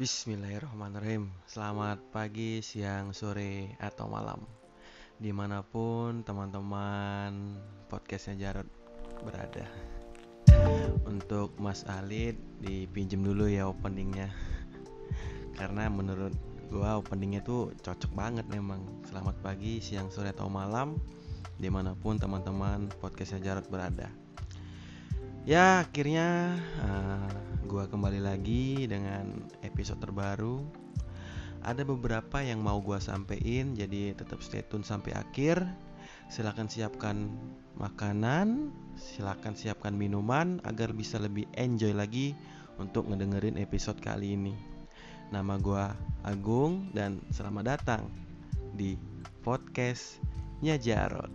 Bismillahirrahmanirrahim. 0.00 1.28
Selamat 1.44 2.00
pagi, 2.08 2.64
siang, 2.64 3.12
sore, 3.12 3.76
atau 3.76 4.08
malam. 4.08 4.40
Di 5.20 5.28
mana 5.28 5.60
pun 5.60 6.24
teman-teman 6.24 7.60
podcastnya 7.84 8.48
Jarod 8.48 8.64
berada. 9.20 9.68
Untuk 11.04 11.52
Mas 11.60 11.84
Alid 11.84 12.40
dipinjem 12.64 13.20
dulu 13.20 13.44
ya 13.44 13.68
openingnya. 13.68 14.32
Karena 15.60 15.92
menurut 15.92 16.32
gua 16.72 16.96
openingnya 16.96 17.44
tuh 17.44 17.76
cocok 17.84 18.16
banget 18.16 18.48
memang. 18.48 18.80
Selamat 19.04 19.36
pagi, 19.44 19.84
siang, 19.84 20.08
sore, 20.08 20.32
atau 20.32 20.48
malam 20.48 20.96
Di 21.60 21.68
mana 21.68 21.92
pun 21.92 22.16
teman-teman 22.16 22.88
podcastnya 23.04 23.52
Jarod 23.52 23.68
berada. 23.68 24.08
Ya 25.44 25.84
akhirnya 25.84 26.56
uh, 26.88 27.49
gua 27.66 27.84
kembali 27.88 28.20
lagi 28.22 28.88
dengan 28.88 29.44
episode 29.60 30.00
terbaru. 30.00 30.62
Ada 31.60 31.84
beberapa 31.84 32.40
yang 32.40 32.64
mau 32.64 32.80
gua 32.80 32.96
sampein, 33.02 33.76
jadi 33.76 34.16
tetap 34.16 34.40
stay 34.40 34.64
tune 34.64 34.86
sampai 34.86 35.12
akhir. 35.12 35.60
Silahkan 36.30 36.70
siapkan 36.70 37.28
makanan, 37.76 38.72
silahkan 38.96 39.52
siapkan 39.52 39.92
minuman 39.92 40.62
agar 40.64 40.94
bisa 40.94 41.20
lebih 41.20 41.44
enjoy 41.58 41.92
lagi 41.92 42.32
untuk 42.80 43.10
ngedengerin 43.10 43.60
episode 43.60 44.00
kali 44.00 44.38
ini. 44.38 44.54
Nama 45.28 45.60
gua 45.60 45.92
Agung 46.24 46.88
dan 46.96 47.20
selamat 47.28 47.64
datang 47.76 48.02
di 48.72 48.96
podcastnya 49.44 50.80
Jarot. 50.80 51.28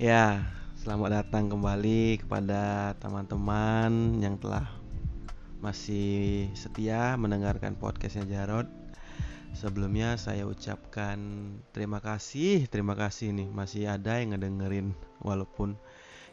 Ya, 0.00 0.48
selamat 0.80 1.12
datang 1.12 1.52
kembali 1.52 2.24
kepada 2.24 2.96
teman-teman 3.04 4.16
yang 4.24 4.40
telah 4.40 4.64
masih 5.60 6.48
setia 6.56 7.20
mendengarkan 7.20 7.76
podcastnya 7.76 8.24
Jarod. 8.24 8.64
Sebelumnya 9.52 10.16
saya 10.16 10.48
ucapkan 10.48 11.20
terima 11.76 12.00
kasih, 12.00 12.64
terima 12.72 12.96
kasih 12.96 13.36
nih 13.36 13.52
masih 13.52 13.92
ada 13.92 14.24
yang 14.24 14.32
ngedengerin 14.32 14.96
walaupun 15.20 15.76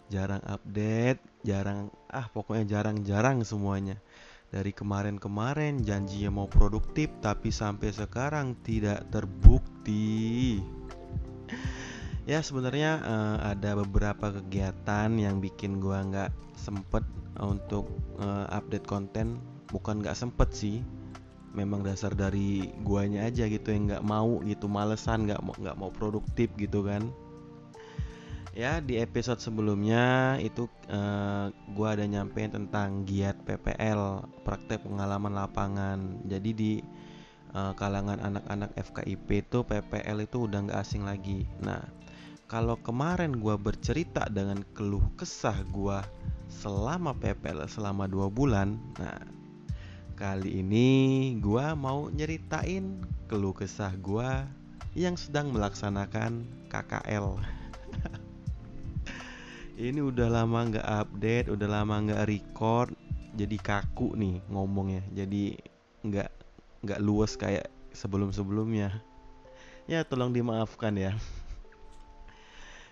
jarang 0.07 0.39
update, 0.47 1.19
jarang 1.43 1.91
ah 2.07 2.31
pokoknya 2.31 2.71
jarang-jarang 2.71 3.43
semuanya. 3.43 3.99
Dari 4.47 4.71
kemarin-kemarin 4.71 5.83
janjinya 5.83 6.31
mau 6.31 6.47
produktif 6.47 7.11
tapi 7.19 7.51
sampai 7.51 7.91
sekarang 7.91 8.55
tidak 8.63 9.03
terbukti 9.11 10.55
ya 12.27 12.43
sebenarnya 12.43 12.99
uh, 13.07 13.37
ada 13.55 13.79
beberapa 13.79 14.35
kegiatan 14.35 15.15
yang 15.15 15.39
bikin 15.39 15.79
gua 15.79 16.03
nggak 16.03 16.31
sempet 16.59 17.01
untuk 17.39 17.87
uh, 18.19 18.45
update 18.51 18.83
konten. 18.83 19.39
Bukan 19.71 20.03
nggak 20.03 20.19
sempet 20.19 20.51
sih. 20.51 20.83
Memang 21.55 21.81
dasar 21.81 22.13
dari 22.13 22.69
guanya 22.83 23.25
aja 23.25 23.47
gitu 23.47 23.71
yang 23.71 23.89
nggak 23.89 24.05
mau 24.05 24.43
gitu 24.43 24.67
malesan 24.67 25.25
nggak 25.25 25.41
mau 25.41 25.55
nggak 25.55 25.77
mau 25.79 25.89
produktif 25.89 26.51
gitu 26.59 26.83
kan. 26.83 27.07
Ya 28.51 28.81
di 28.83 28.99
episode 28.99 29.39
sebelumnya 29.39 30.35
itu 30.43 30.67
uh, 30.91 31.47
gua 31.71 31.95
ada 31.95 32.03
nyampein 32.03 32.51
tentang 32.51 33.07
giat 33.07 33.39
PPL 33.47 34.27
praktek 34.43 34.83
pengalaman 34.83 35.31
lapangan. 35.31 36.27
Jadi 36.27 36.49
di 36.51 36.73
uh, 37.55 37.71
kalangan 37.79 38.19
anak-anak 38.19 38.75
FKIP 38.75 39.47
itu 39.47 39.63
PPL 39.63 40.27
itu 40.27 40.43
udah 40.43 40.59
nggak 40.67 40.79
asing 40.83 41.07
lagi. 41.07 41.47
Nah 41.63 41.79
kalau 42.47 42.79
kemarin 42.79 43.43
gue 43.43 43.55
bercerita 43.59 44.23
dengan 44.31 44.63
keluh 44.71 45.03
kesah 45.19 45.67
gue 45.67 45.99
selama 46.47 47.11
PPL 47.11 47.67
selama 47.67 48.07
dua 48.07 48.31
bulan, 48.31 48.79
nah 48.95 49.19
kali 50.15 50.63
ini 50.63 50.87
gue 51.43 51.65
mau 51.75 52.07
nyeritain 52.07 53.03
keluh 53.27 53.51
kesah 53.51 53.91
gue 53.99 54.47
yang 54.95 55.19
sedang 55.19 55.51
melaksanakan 55.51 56.47
KKL. 56.71 57.35
ini 59.91 59.99
udah 59.99 60.31
lama 60.31 60.71
nggak 60.71 60.87
update, 60.87 61.51
udah 61.51 61.67
lama 61.67 61.99
nggak 61.99 62.31
record, 62.31 62.95
jadi 63.35 63.59
kaku 63.59 64.15
nih 64.15 64.39
ngomongnya, 64.47 65.03
jadi 65.11 65.59
nggak 66.07 66.31
nggak 66.87 66.99
luas 67.03 67.35
kayak 67.35 67.67
sebelum 67.91 68.31
sebelumnya. 68.31 69.03
Ya 69.83 70.07
tolong 70.07 70.31
dimaafkan 70.31 70.95
ya 70.95 71.11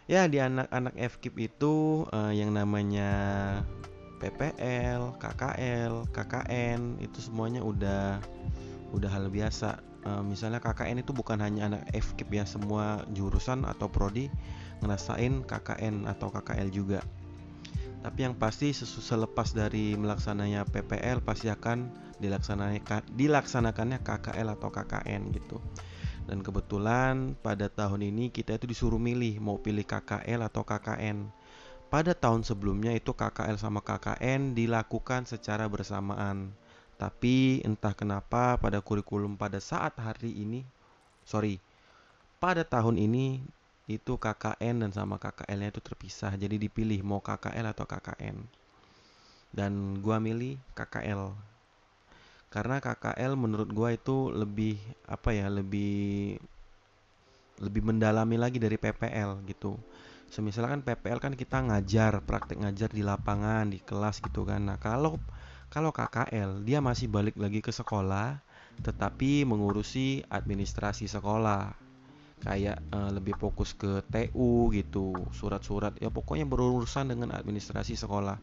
ya 0.06 0.30
di 0.30 0.38
anak-anak 0.38 0.94
FKIP 1.18 1.50
itu 1.50 2.06
uh, 2.14 2.30
yang 2.30 2.54
namanya 2.54 3.12
PPL, 4.22 5.18
KKL, 5.20 6.08
KKN 6.14 7.02
itu 7.04 7.20
semuanya 7.20 7.62
udah 7.62 8.22
udah 8.94 9.10
hal 9.10 9.28
biasa. 9.28 9.82
Uh, 10.06 10.22
misalnya 10.22 10.62
KKN 10.62 11.02
itu 11.02 11.12
bukan 11.12 11.42
hanya 11.42 11.74
anak 11.74 11.84
FKIP 11.92 12.38
ya, 12.38 12.46
semua 12.46 13.02
jurusan 13.18 13.66
atau 13.66 13.90
prodi 13.90 14.30
ngerasain 14.86 15.42
KKN 15.44 16.06
atau 16.06 16.30
KKL 16.30 16.70
juga. 16.70 17.02
Tapi 18.06 18.22
yang 18.22 18.38
pasti 18.38 18.70
selepas 18.78 19.58
dari 19.58 19.98
melaksananya 19.98 20.70
PPL 20.70 21.26
pasti 21.26 21.50
akan 21.50 21.90
dilaksanakan 22.22 23.02
dilaksanakannya 23.18 24.06
KKL 24.06 24.54
atau 24.54 24.70
KKN 24.70 25.34
gitu. 25.34 25.58
Dan 26.26 26.42
kebetulan 26.42 27.38
pada 27.46 27.70
tahun 27.70 28.10
ini 28.10 28.34
kita 28.34 28.58
itu 28.58 28.66
disuruh 28.66 28.98
milih 28.98 29.38
mau 29.38 29.62
pilih 29.62 29.86
KKL 29.86 30.42
atau 30.50 30.66
KKN. 30.66 31.30
Pada 31.86 32.18
tahun 32.18 32.42
sebelumnya 32.42 32.98
itu 32.98 33.14
KKL 33.14 33.62
sama 33.62 33.80
KKN 33.86 34.58
dilakukan 34.58 35.30
secara 35.30 35.70
bersamaan. 35.70 36.50
Tapi 36.98 37.62
entah 37.62 37.94
kenapa 37.94 38.58
pada 38.58 38.82
kurikulum 38.82 39.38
pada 39.38 39.62
saat 39.62 39.94
hari 40.02 40.34
ini, 40.34 40.66
sorry, 41.28 41.62
pada 42.42 42.66
tahun 42.66 42.98
ini 42.98 43.46
itu 43.86 44.18
KKN 44.18 44.82
dan 44.82 44.92
sama 44.92 45.22
KKL-nya 45.22 45.70
itu 45.70 45.82
terpisah. 45.84 46.34
Jadi 46.34 46.58
dipilih 46.58 47.06
mau 47.06 47.22
KKL 47.22 47.70
atau 47.70 47.86
KKN. 47.86 48.38
Dan 49.54 50.02
gua 50.02 50.18
milih 50.18 50.58
KKL 50.74 51.55
karena 52.56 52.80
KKL 52.80 53.36
menurut 53.36 53.68
gua 53.76 53.92
itu 53.92 54.32
lebih 54.32 54.80
apa 55.12 55.36
ya 55.36 55.52
lebih 55.52 56.40
lebih 57.60 57.82
mendalami 57.84 58.40
lagi 58.40 58.64
dari 58.64 58.80
PPL 58.80 59.44
gitu. 59.52 59.76
Semisal 60.32 60.72
kan 60.72 60.80
PPL 60.80 61.20
kan 61.20 61.36
kita 61.36 61.60
ngajar 61.68 62.24
praktek 62.24 62.64
ngajar 62.64 62.90
di 62.96 63.04
lapangan 63.04 63.68
di 63.68 63.84
kelas 63.84 64.24
gitu 64.24 64.48
kan. 64.48 64.72
Nah 64.72 64.80
kalau 64.80 65.20
kalau 65.68 65.92
KKL 65.92 66.64
dia 66.64 66.80
masih 66.80 67.12
balik 67.12 67.36
lagi 67.36 67.60
ke 67.60 67.76
sekolah 67.76 68.40
tetapi 68.76 69.44
mengurusi 69.48 70.24
administrasi 70.28 71.08
sekolah 71.08 71.85
kayak 72.44 72.84
uh, 72.92 73.10
lebih 73.16 73.34
fokus 73.40 73.72
ke 73.74 74.04
TU 74.12 74.70
gitu 74.76 75.16
surat-surat 75.32 75.96
ya 76.04 76.12
pokoknya 76.12 76.44
berurusan 76.44 77.10
dengan 77.10 77.32
administrasi 77.32 77.96
sekolah. 77.96 78.38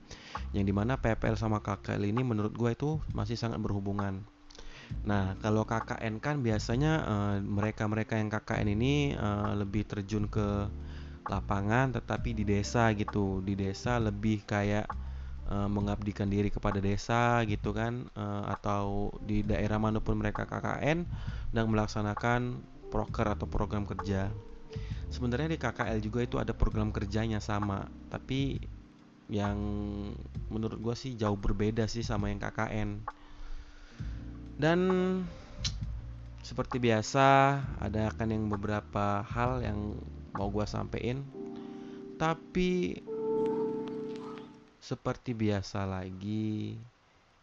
Yang 0.57 0.65
di 0.71 0.75
mana 0.75 0.97
PPL 0.97 1.37
sama 1.37 1.61
KKL 1.61 2.09
ini 2.09 2.23
menurut 2.25 2.55
gue 2.57 2.71
itu 2.73 2.99
masih 3.13 3.37
sangat 3.37 3.61
berhubungan. 3.61 4.25
Nah 5.05 5.37
kalau 5.41 5.69
KKN 5.69 6.21
kan 6.21 6.41
biasanya 6.41 6.93
uh, 7.05 7.37
mereka-mereka 7.41 8.17
yang 8.17 8.33
KKN 8.33 8.69
ini 8.73 8.95
uh, 9.17 9.53
lebih 9.57 9.85
terjun 9.85 10.29
ke 10.29 10.69
lapangan 11.29 11.95
tetapi 11.95 12.35
di 12.35 12.45
desa 12.49 12.91
gitu. 12.97 13.45
Di 13.45 13.55
desa 13.55 14.01
lebih 14.01 14.43
kayak 14.49 14.89
uh, 15.53 15.69
mengabdikan 15.69 16.27
diri 16.33 16.49
kepada 16.49 16.81
desa 16.81 17.45
gitu 17.45 17.77
kan 17.77 18.09
uh, 18.17 18.51
atau 18.51 19.13
di 19.23 19.45
daerah 19.45 19.77
mana 19.77 20.01
pun 20.01 20.19
mereka 20.19 20.49
KKN 20.49 21.05
dan 21.53 21.65
melaksanakan 21.69 22.72
proker 22.93 23.33
atau 23.33 23.49
program 23.49 23.89
kerja. 23.89 24.29
Sebenarnya 25.09 25.57
di 25.57 25.59
KKL 25.61 25.99
juga 26.05 26.21
itu 26.21 26.37
ada 26.37 26.53
program 26.53 26.93
kerjanya 26.93 27.41
sama, 27.41 27.89
tapi 28.13 28.61
yang 29.33 29.57
menurut 30.53 30.77
gue 30.77 30.93
sih 30.93 31.17
jauh 31.17 31.41
berbeda 31.41 31.89
sih 31.89 32.05
sama 32.05 32.29
yang 32.29 32.37
KKN. 32.37 33.01
Dan 34.61 34.81
seperti 36.45 36.77
biasa 36.77 37.57
ada 37.81 38.13
akan 38.13 38.29
yang 38.29 38.45
beberapa 38.53 39.25
hal 39.25 39.65
yang 39.65 39.97
mau 40.37 40.53
gue 40.53 40.69
sampein, 40.69 41.25
tapi 42.21 43.01
seperti 44.83 45.33
biasa 45.33 45.87
lagi 45.87 46.77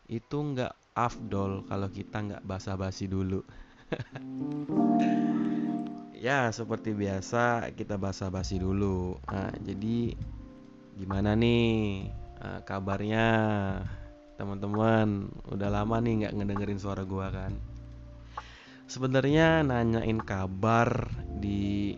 itu 0.09 0.37
nggak 0.37 0.73
afdol 0.97 1.63
kalau 1.69 1.87
kita 1.87 2.17
nggak 2.19 2.43
basa-basi 2.43 3.07
dulu. 3.07 3.39
ya 6.25 6.51
seperti 6.51 6.93
biasa 6.93 7.73
kita 7.73 7.95
basa-basi 7.95 8.61
dulu. 8.61 9.17
Nah, 9.31 9.49
jadi 9.63 10.13
gimana 10.99 11.33
nih 11.33 12.05
uh, 12.43 12.59
kabarnya 12.67 13.27
teman-teman? 14.35 15.31
Udah 15.49 15.69
lama 15.71 15.97
nih 16.03 16.25
nggak 16.25 16.33
ngedengerin 16.35 16.81
suara 16.81 17.07
gua 17.07 17.31
kan? 17.31 17.55
Sebenarnya 18.89 19.61
nanyain 19.61 20.17
kabar 20.17 21.13
di 21.37 21.93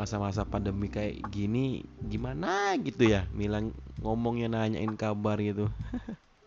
masa-masa 0.00 0.46
pandemi 0.46 0.86
kayak 0.86 1.28
gini 1.28 1.82
gimana 2.06 2.78
gitu 2.78 3.04
ya 3.04 3.26
bilang 3.34 3.74
ngomongnya 4.00 4.48
nanyain 4.48 4.94
kabar 4.94 5.36
gitu 5.42 5.68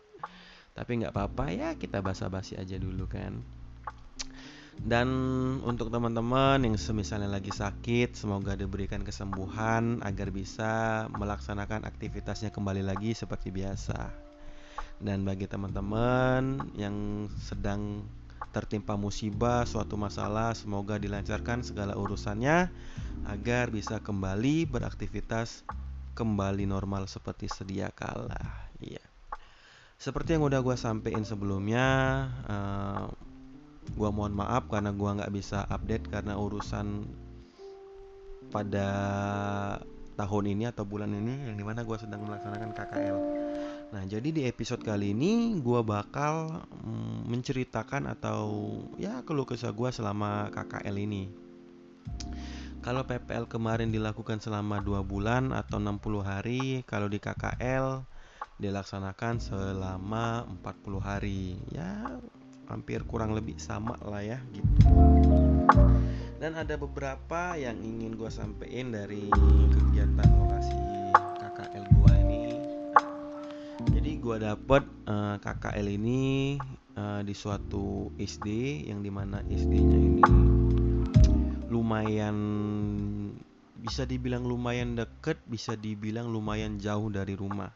tapi 0.76 0.98
nggak 0.98 1.14
apa-apa 1.14 1.54
ya 1.54 1.68
kita 1.78 2.02
basa-basi 2.02 2.58
aja 2.58 2.74
dulu 2.80 3.06
kan 3.06 3.44
dan 4.82 5.08
untuk 5.62 5.94
teman-teman 5.94 6.66
yang 6.66 6.74
semisalnya 6.74 7.30
lagi 7.30 7.54
sakit 7.54 8.18
semoga 8.18 8.58
diberikan 8.58 9.06
kesembuhan 9.06 10.02
agar 10.02 10.34
bisa 10.34 11.06
melaksanakan 11.14 11.86
aktivitasnya 11.86 12.50
kembali 12.50 12.82
lagi 12.82 13.14
seperti 13.14 13.54
biasa 13.54 14.10
dan 15.02 15.22
bagi 15.22 15.50
teman-teman 15.50 16.70
yang 16.78 17.26
sedang 17.42 18.06
tertimpa 18.54 18.94
musibah, 18.94 19.66
suatu 19.66 19.98
masalah, 19.98 20.54
semoga 20.54 20.94
dilancarkan 20.94 21.66
segala 21.66 21.98
urusannya 21.98 22.70
agar 23.26 23.74
bisa 23.74 23.98
kembali 23.98 24.70
beraktivitas 24.70 25.66
kembali 26.14 26.62
normal 26.70 27.10
seperti 27.10 27.50
sedia 27.50 27.90
kala. 27.90 28.70
Iya. 28.78 29.02
Seperti 29.98 30.38
yang 30.38 30.46
udah 30.46 30.62
gue 30.62 30.76
sampein 30.78 31.26
sebelumnya, 31.26 31.86
eh, 32.46 33.04
gue 33.92 34.08
mohon 34.08 34.32
maaf 34.32 34.66
karena 34.72 34.90
gue 34.96 35.10
nggak 35.20 35.32
bisa 35.34 35.68
update 35.68 36.08
karena 36.08 36.40
urusan 36.40 37.04
pada 38.48 38.88
tahun 40.14 40.44
ini 40.56 40.70
atau 40.70 40.86
bulan 40.86 41.10
ini 41.10 41.50
yang 41.50 41.56
di 41.58 41.64
mana 41.66 41.82
gue 41.82 41.96
sedang 41.98 42.22
melaksanakan 42.24 42.70
KKL. 42.72 43.18
Nah, 43.94 44.02
jadi 44.10 44.28
di 44.30 44.42
episode 44.46 44.82
kali 44.82 45.14
ini 45.14 45.58
gue 45.62 45.80
bakal 45.86 46.64
mm, 46.82 47.30
menceritakan 47.30 48.10
atau 48.10 48.74
ya 48.98 49.22
keluh 49.22 49.46
kesah 49.46 49.74
gue 49.74 49.90
selama 49.90 50.50
KKL 50.50 50.96
ini. 50.98 51.30
Kalau 52.84 53.00
PPL 53.08 53.48
kemarin 53.48 53.88
dilakukan 53.88 54.44
selama 54.44 54.76
dua 54.84 55.00
bulan 55.00 55.56
atau 55.56 55.80
60 55.80 56.20
hari, 56.20 56.84
kalau 56.84 57.08
di 57.08 57.16
KKL 57.16 58.04
dilaksanakan 58.60 59.40
selama 59.40 60.44
40 60.60 61.00
hari. 61.00 61.56
Ya, 61.72 62.20
hampir 62.68 63.04
kurang 63.04 63.36
lebih 63.36 63.56
sama 63.60 63.96
lah 64.04 64.22
ya 64.24 64.38
gitu. 64.52 64.68
Dan 66.38 66.60
ada 66.60 66.76
beberapa 66.76 67.56
yang 67.56 67.80
ingin 67.80 68.16
gue 68.16 68.28
sampein 68.28 68.92
dari 68.92 69.28
kegiatan 69.72 70.28
lokasi 70.36 70.76
KKL 71.40 71.86
gue 71.88 72.14
gue 74.24 74.40
dapet 74.40 74.88
uh, 75.04 75.36
eh, 75.36 75.36
KKL 75.36 75.88
ini 76.00 76.56
uh, 76.96 77.20
di 77.20 77.36
suatu 77.36 78.08
SD 78.16 78.48
yang 78.88 79.04
di 79.04 79.12
mana 79.12 79.44
SD-nya 79.44 79.98
ini 80.00 80.24
lumayan 81.68 82.36
bisa 83.84 84.08
dibilang 84.08 84.48
lumayan 84.48 84.96
deket, 84.96 85.36
bisa 85.44 85.76
dibilang 85.76 86.32
lumayan 86.32 86.80
jauh 86.80 87.12
dari 87.12 87.36
rumah. 87.36 87.68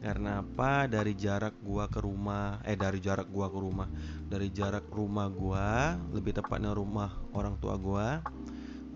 Karena 0.00 0.40
apa? 0.40 0.88
Dari 0.88 1.12
jarak 1.12 1.60
gua 1.60 1.86
ke 1.92 2.00
rumah, 2.00 2.64
eh 2.64 2.76
dari 2.76 3.04
jarak 3.04 3.28
gua 3.28 3.52
ke 3.52 3.58
rumah, 3.60 3.88
dari 4.24 4.48
jarak 4.48 4.88
rumah 4.88 5.28
gua, 5.28 6.00
lebih 6.10 6.40
tepatnya 6.40 6.72
rumah 6.72 7.12
orang 7.36 7.60
tua 7.60 7.76
gua 7.76 8.24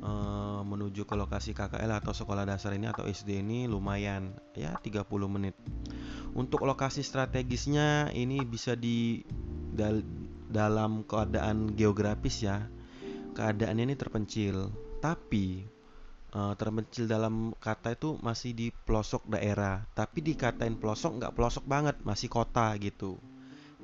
uh, 0.04 0.60
menuju 0.62 1.08
ke 1.08 1.14
lokasi 1.16 1.56
KKL 1.56 2.04
atau 2.04 2.12
sekolah 2.12 2.44
dasar 2.44 2.76
ini 2.76 2.86
atau 2.86 3.08
SD 3.08 3.40
ini 3.40 3.64
lumayan 3.64 4.36
ya 4.52 4.76
30 4.76 5.08
menit. 5.26 5.56
Untuk 6.36 6.62
lokasi 6.68 7.00
strategisnya 7.00 8.12
ini 8.12 8.44
bisa 8.44 8.76
di 8.76 9.24
dal 9.74 10.04
dalam 10.52 11.02
keadaan 11.08 11.72
geografis 11.74 12.44
ya. 12.44 12.68
Keadaannya 13.34 13.90
ini 13.90 13.96
terpencil, 13.98 14.70
tapi 15.02 15.66
uh, 16.34 16.52
terpencil 16.58 17.08
dalam 17.08 17.54
kata 17.56 17.94
itu 17.96 18.18
masih 18.20 18.52
di 18.52 18.68
pelosok 18.74 19.30
daerah. 19.30 19.86
Tapi 19.96 20.20
dikatain 20.20 20.76
pelosok 20.76 21.22
nggak 21.22 21.34
pelosok 21.38 21.64
banget, 21.64 21.96
masih 22.02 22.28
kota 22.28 22.74
gitu. 22.76 23.16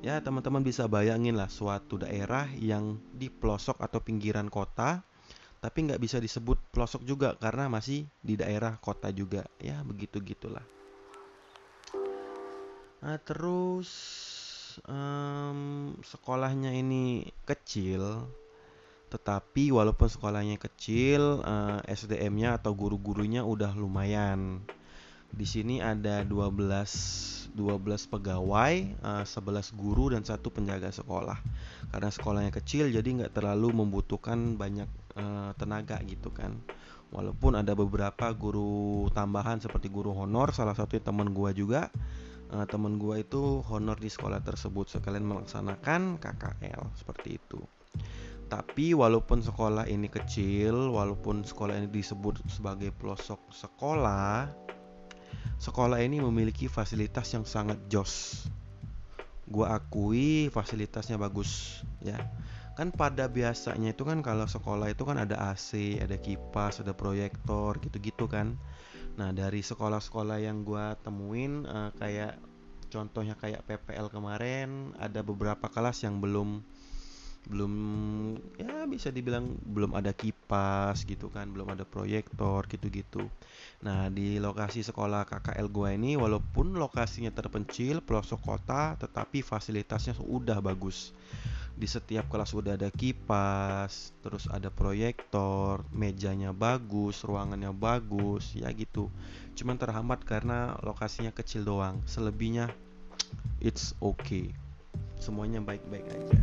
Ya 0.04 0.20
teman-teman 0.20 0.66
bisa 0.66 0.84
bayangin 0.90 1.38
lah 1.38 1.48
suatu 1.48 2.00
daerah 2.00 2.48
yang 2.58 3.00
di 3.14 3.32
pelosok 3.32 3.80
atau 3.80 4.00
pinggiran 4.00 4.48
kota 4.48 5.04
tapi 5.60 5.84
nggak 5.84 6.00
bisa 6.00 6.16
disebut 6.16 6.56
pelosok 6.72 7.04
juga 7.04 7.36
karena 7.36 7.68
masih 7.68 8.08
di 8.24 8.32
daerah 8.40 8.80
kota 8.80 9.12
juga 9.12 9.44
ya 9.60 9.84
begitu 9.84 10.16
gitulah 10.24 10.64
Nah, 13.00 13.16
terus 13.24 13.90
um, 14.84 15.96
sekolahnya 16.04 16.76
ini 16.76 17.24
kecil, 17.48 18.28
tetapi 19.10 19.74
walaupun 19.74 20.06
sekolahnya 20.06 20.54
kecil, 20.56 21.42
uh, 21.42 21.82
eh, 21.82 21.98
SDM-nya 21.98 22.62
atau 22.62 22.70
guru-gurunya 22.78 23.42
udah 23.42 23.74
lumayan. 23.74 24.62
Di 25.30 25.46
sini 25.46 25.82
ada 25.82 26.22
12 26.22 27.50
12 27.50 28.06
pegawai, 28.06 28.74
uh, 29.02 29.22
eh, 29.22 29.26
11 29.26 29.74
guru 29.74 30.14
dan 30.14 30.22
satu 30.22 30.54
penjaga 30.54 30.94
sekolah. 30.94 31.42
Karena 31.90 32.10
sekolahnya 32.14 32.52
kecil 32.54 32.94
jadi 32.94 33.04
nggak 33.04 33.34
terlalu 33.34 33.74
membutuhkan 33.74 34.54
banyak 34.54 34.86
uh, 35.18 35.50
tenaga 35.58 35.98
gitu 36.06 36.30
kan. 36.30 36.54
Walaupun 37.10 37.58
ada 37.58 37.74
beberapa 37.74 38.30
guru 38.30 39.10
tambahan 39.10 39.58
seperti 39.58 39.90
guru 39.90 40.14
honor, 40.14 40.54
salah 40.54 40.78
satu 40.78 40.94
teman 41.02 41.34
gua 41.34 41.50
juga 41.50 41.90
teman 42.50 42.98
gue 42.98 43.22
itu 43.22 43.62
honor 43.70 43.94
di 43.94 44.10
sekolah 44.10 44.42
tersebut 44.42 44.90
sekalian 44.90 45.22
melaksanakan 45.22 46.18
KKL 46.18 46.82
seperti 46.98 47.38
itu. 47.38 47.62
Tapi 48.50 48.98
walaupun 48.98 49.46
sekolah 49.46 49.86
ini 49.86 50.10
kecil, 50.10 50.90
walaupun 50.90 51.46
sekolah 51.46 51.78
ini 51.78 51.86
disebut 51.86 52.42
sebagai 52.50 52.90
pelosok 52.90 53.54
sekolah, 53.54 54.50
sekolah 55.62 56.02
ini 56.02 56.18
memiliki 56.18 56.66
fasilitas 56.66 57.30
yang 57.30 57.46
sangat 57.46 57.78
jos. 57.86 58.42
Gue 59.46 59.70
akui 59.70 60.50
fasilitasnya 60.50 61.14
bagus, 61.14 61.82
ya. 62.02 62.18
Kan 62.74 62.90
pada 62.90 63.30
biasanya 63.30 63.94
itu 63.94 64.02
kan 64.02 64.18
kalau 64.18 64.50
sekolah 64.50 64.90
itu 64.90 65.06
kan 65.06 65.22
ada 65.22 65.54
AC, 65.54 66.02
ada 66.02 66.18
kipas, 66.18 66.82
ada 66.82 66.90
proyektor, 66.90 67.78
gitu-gitu 67.78 68.26
kan. 68.26 68.58
Nah 69.14 69.30
dari 69.30 69.62
sekolah-sekolah 69.62 70.42
yang 70.42 70.66
gue 70.66 70.98
temuin 71.06 71.70
uh, 71.70 71.94
kayak 71.94 72.34
contohnya 72.90 73.38
kayak 73.38 73.62
PPL 73.62 74.10
kemarin 74.10 74.90
ada 74.98 75.22
beberapa 75.22 75.70
kelas 75.70 76.02
yang 76.02 76.18
belum 76.18 76.66
belum 77.48 77.72
ya 78.60 78.84
bisa 78.84 79.08
dibilang 79.08 79.56
belum 79.64 79.96
ada 79.96 80.12
kipas 80.12 81.08
gitu 81.08 81.32
kan 81.32 81.48
belum 81.48 81.72
ada 81.72 81.88
proyektor 81.88 82.68
gitu-gitu 82.68 83.24
nah 83.80 84.12
di 84.12 84.36
lokasi 84.36 84.84
sekolah 84.84 85.24
KKL 85.24 85.72
gua 85.72 85.96
ini 85.96 86.20
walaupun 86.20 86.76
lokasinya 86.76 87.32
terpencil 87.32 88.04
pelosok 88.04 88.40
kota 88.44 89.00
tetapi 89.00 89.40
fasilitasnya 89.40 90.12
sudah 90.20 90.60
bagus 90.60 91.16
di 91.80 91.88
setiap 91.88 92.28
kelas 92.28 92.52
udah 92.52 92.76
ada 92.76 92.92
kipas, 92.92 94.12
terus 94.20 94.44
ada 94.52 94.68
proyektor, 94.68 95.80
mejanya 95.96 96.52
bagus, 96.52 97.24
ruangannya 97.24 97.72
bagus, 97.72 98.52
ya 98.52 98.68
gitu. 98.76 99.08
Cuman 99.56 99.80
terhambat 99.80 100.20
karena 100.28 100.76
lokasinya 100.84 101.32
kecil 101.32 101.64
doang. 101.64 102.04
Selebihnya 102.04 102.68
it's 103.64 103.96
okay. 104.04 104.52
Semuanya 105.16 105.64
baik-baik 105.64 106.04
aja. 106.04 106.36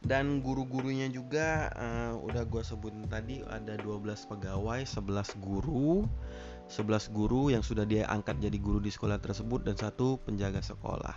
Dan 0.00 0.40
guru-gurunya 0.40 1.12
juga 1.12 1.68
uh, 1.76 2.14
udah 2.24 2.48
gue 2.48 2.64
sebutin 2.64 3.04
tadi 3.06 3.44
ada 3.44 3.76
12 3.76 4.32
pegawai, 4.32 4.80
11 4.88 5.44
guru, 5.44 6.08
11 6.72 7.12
guru 7.12 7.52
yang 7.52 7.60
sudah 7.60 7.84
dia 7.84 8.08
angkat 8.08 8.40
jadi 8.40 8.56
guru 8.56 8.80
di 8.80 8.88
sekolah 8.88 9.20
tersebut 9.20 9.60
dan 9.68 9.76
satu 9.76 10.16
penjaga 10.24 10.64
sekolah. 10.64 11.14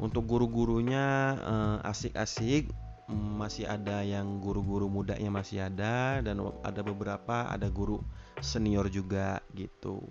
Untuk 0.00 0.24
guru-gurunya 0.24 1.36
uh, 1.42 1.78
asik-asik 1.84 2.72
masih 3.12 3.64
ada 3.64 4.04
yang 4.04 4.36
guru-guru 4.40 4.88
mudanya 4.92 5.32
masih 5.32 5.64
ada 5.64 6.20
dan 6.20 6.44
ada 6.60 6.80
beberapa 6.84 7.48
ada 7.48 7.72
guru 7.72 8.04
senior 8.44 8.92
juga 8.92 9.40
gitu 9.56 10.04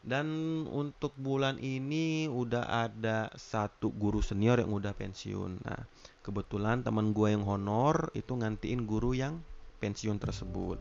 dan 0.00 0.26
untuk 0.72 1.12
bulan 1.20 1.60
ini 1.60 2.24
udah 2.24 2.88
ada 2.88 3.28
satu 3.36 3.92
guru 3.92 4.24
senior 4.24 4.56
yang 4.56 4.72
udah 4.72 4.96
pensiun. 4.96 5.60
Nah 5.60 5.80
kebetulan 6.24 6.80
teman 6.80 7.12
gue 7.12 7.36
yang 7.36 7.44
honor 7.44 8.08
itu 8.16 8.32
ngantiin 8.32 8.88
guru 8.88 9.12
yang 9.12 9.44
pensiun 9.80 10.16
tersebut. 10.16 10.80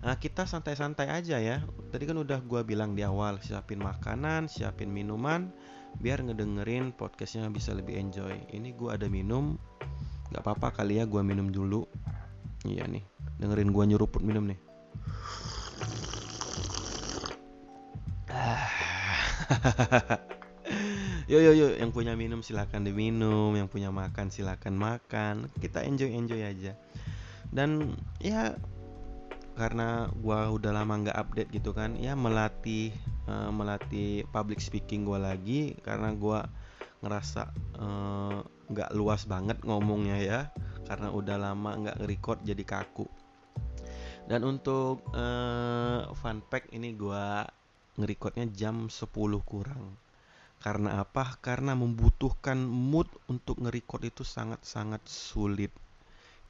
Nah 0.00 0.16
kita 0.16 0.48
santai-santai 0.48 1.12
aja 1.12 1.36
ya. 1.36 1.60
Tadi 1.92 2.04
kan 2.08 2.16
udah 2.16 2.40
gue 2.40 2.60
bilang 2.64 2.96
di 2.96 3.04
awal 3.04 3.36
siapin 3.44 3.84
makanan 3.84 4.48
siapin 4.48 4.88
minuman 4.88 5.52
biar 6.00 6.24
ngedengerin 6.24 6.96
podcastnya 6.96 7.52
bisa 7.52 7.76
lebih 7.76 8.00
enjoy. 8.00 8.32
Ini 8.48 8.72
gue 8.72 8.88
ada 8.88 9.12
minum. 9.12 9.60
Nggak 10.32 10.40
apa-apa 10.40 10.80
kali 10.80 10.96
ya 10.96 11.04
gue 11.04 11.20
minum 11.20 11.52
dulu. 11.52 11.84
Iya 12.64 12.88
nih 12.88 13.04
dengerin 13.42 13.74
gue 13.74 13.84
nyuruput 13.92 14.22
minum 14.22 14.46
nih 14.46 14.72
yo 21.32 21.38
yo 21.38 21.52
yo 21.52 21.68
yang 21.76 21.92
punya 21.92 22.16
minum 22.16 22.40
silakan 22.40 22.88
diminum 22.88 23.52
yang 23.52 23.68
punya 23.68 23.92
makan 23.92 24.32
silakan 24.32 24.76
makan. 24.76 25.48
Kita 25.60 25.84
enjoy 25.84 26.12
enjoy 26.12 26.42
aja. 26.42 26.72
Dan 27.52 27.94
ya 28.18 28.56
karena 29.52 30.08
gua 30.24 30.48
udah 30.48 30.72
lama 30.72 31.04
nggak 31.04 31.18
update 31.18 31.50
gitu 31.52 31.76
kan 31.76 31.92
ya 32.00 32.16
melatih 32.16 32.88
uh, 33.28 33.52
melatih 33.52 34.24
public 34.32 34.64
speaking 34.64 35.04
gua 35.04 35.20
lagi 35.20 35.76
karena 35.84 36.16
gua 36.16 36.48
ngerasa 37.02 37.50
eh, 37.82 38.38
nggak 38.70 38.90
uh, 38.90 38.94
luas 38.94 39.26
banget 39.26 39.58
ngomongnya 39.66 40.22
ya 40.22 40.40
karena 40.86 41.10
udah 41.10 41.34
lama 41.34 41.70
nggak 41.82 41.98
record 42.06 42.38
jadi 42.46 42.62
kaku. 42.62 43.10
Dan 44.22 44.46
untuk 44.46 45.02
uh, 45.10 46.06
fun 46.14 46.38
fact 46.46 46.70
ini 46.70 46.94
gua 46.94 47.42
ngerecordnya 47.98 48.48
jam 48.52 48.88
10 48.88 49.08
kurang 49.44 49.96
karena 50.62 51.02
apa? 51.02 51.34
Karena 51.42 51.74
membutuhkan 51.74 52.54
mood 52.62 53.10
untuk 53.26 53.58
nge-record 53.58 54.06
itu 54.06 54.22
sangat-sangat 54.22 55.02
sulit. 55.10 55.74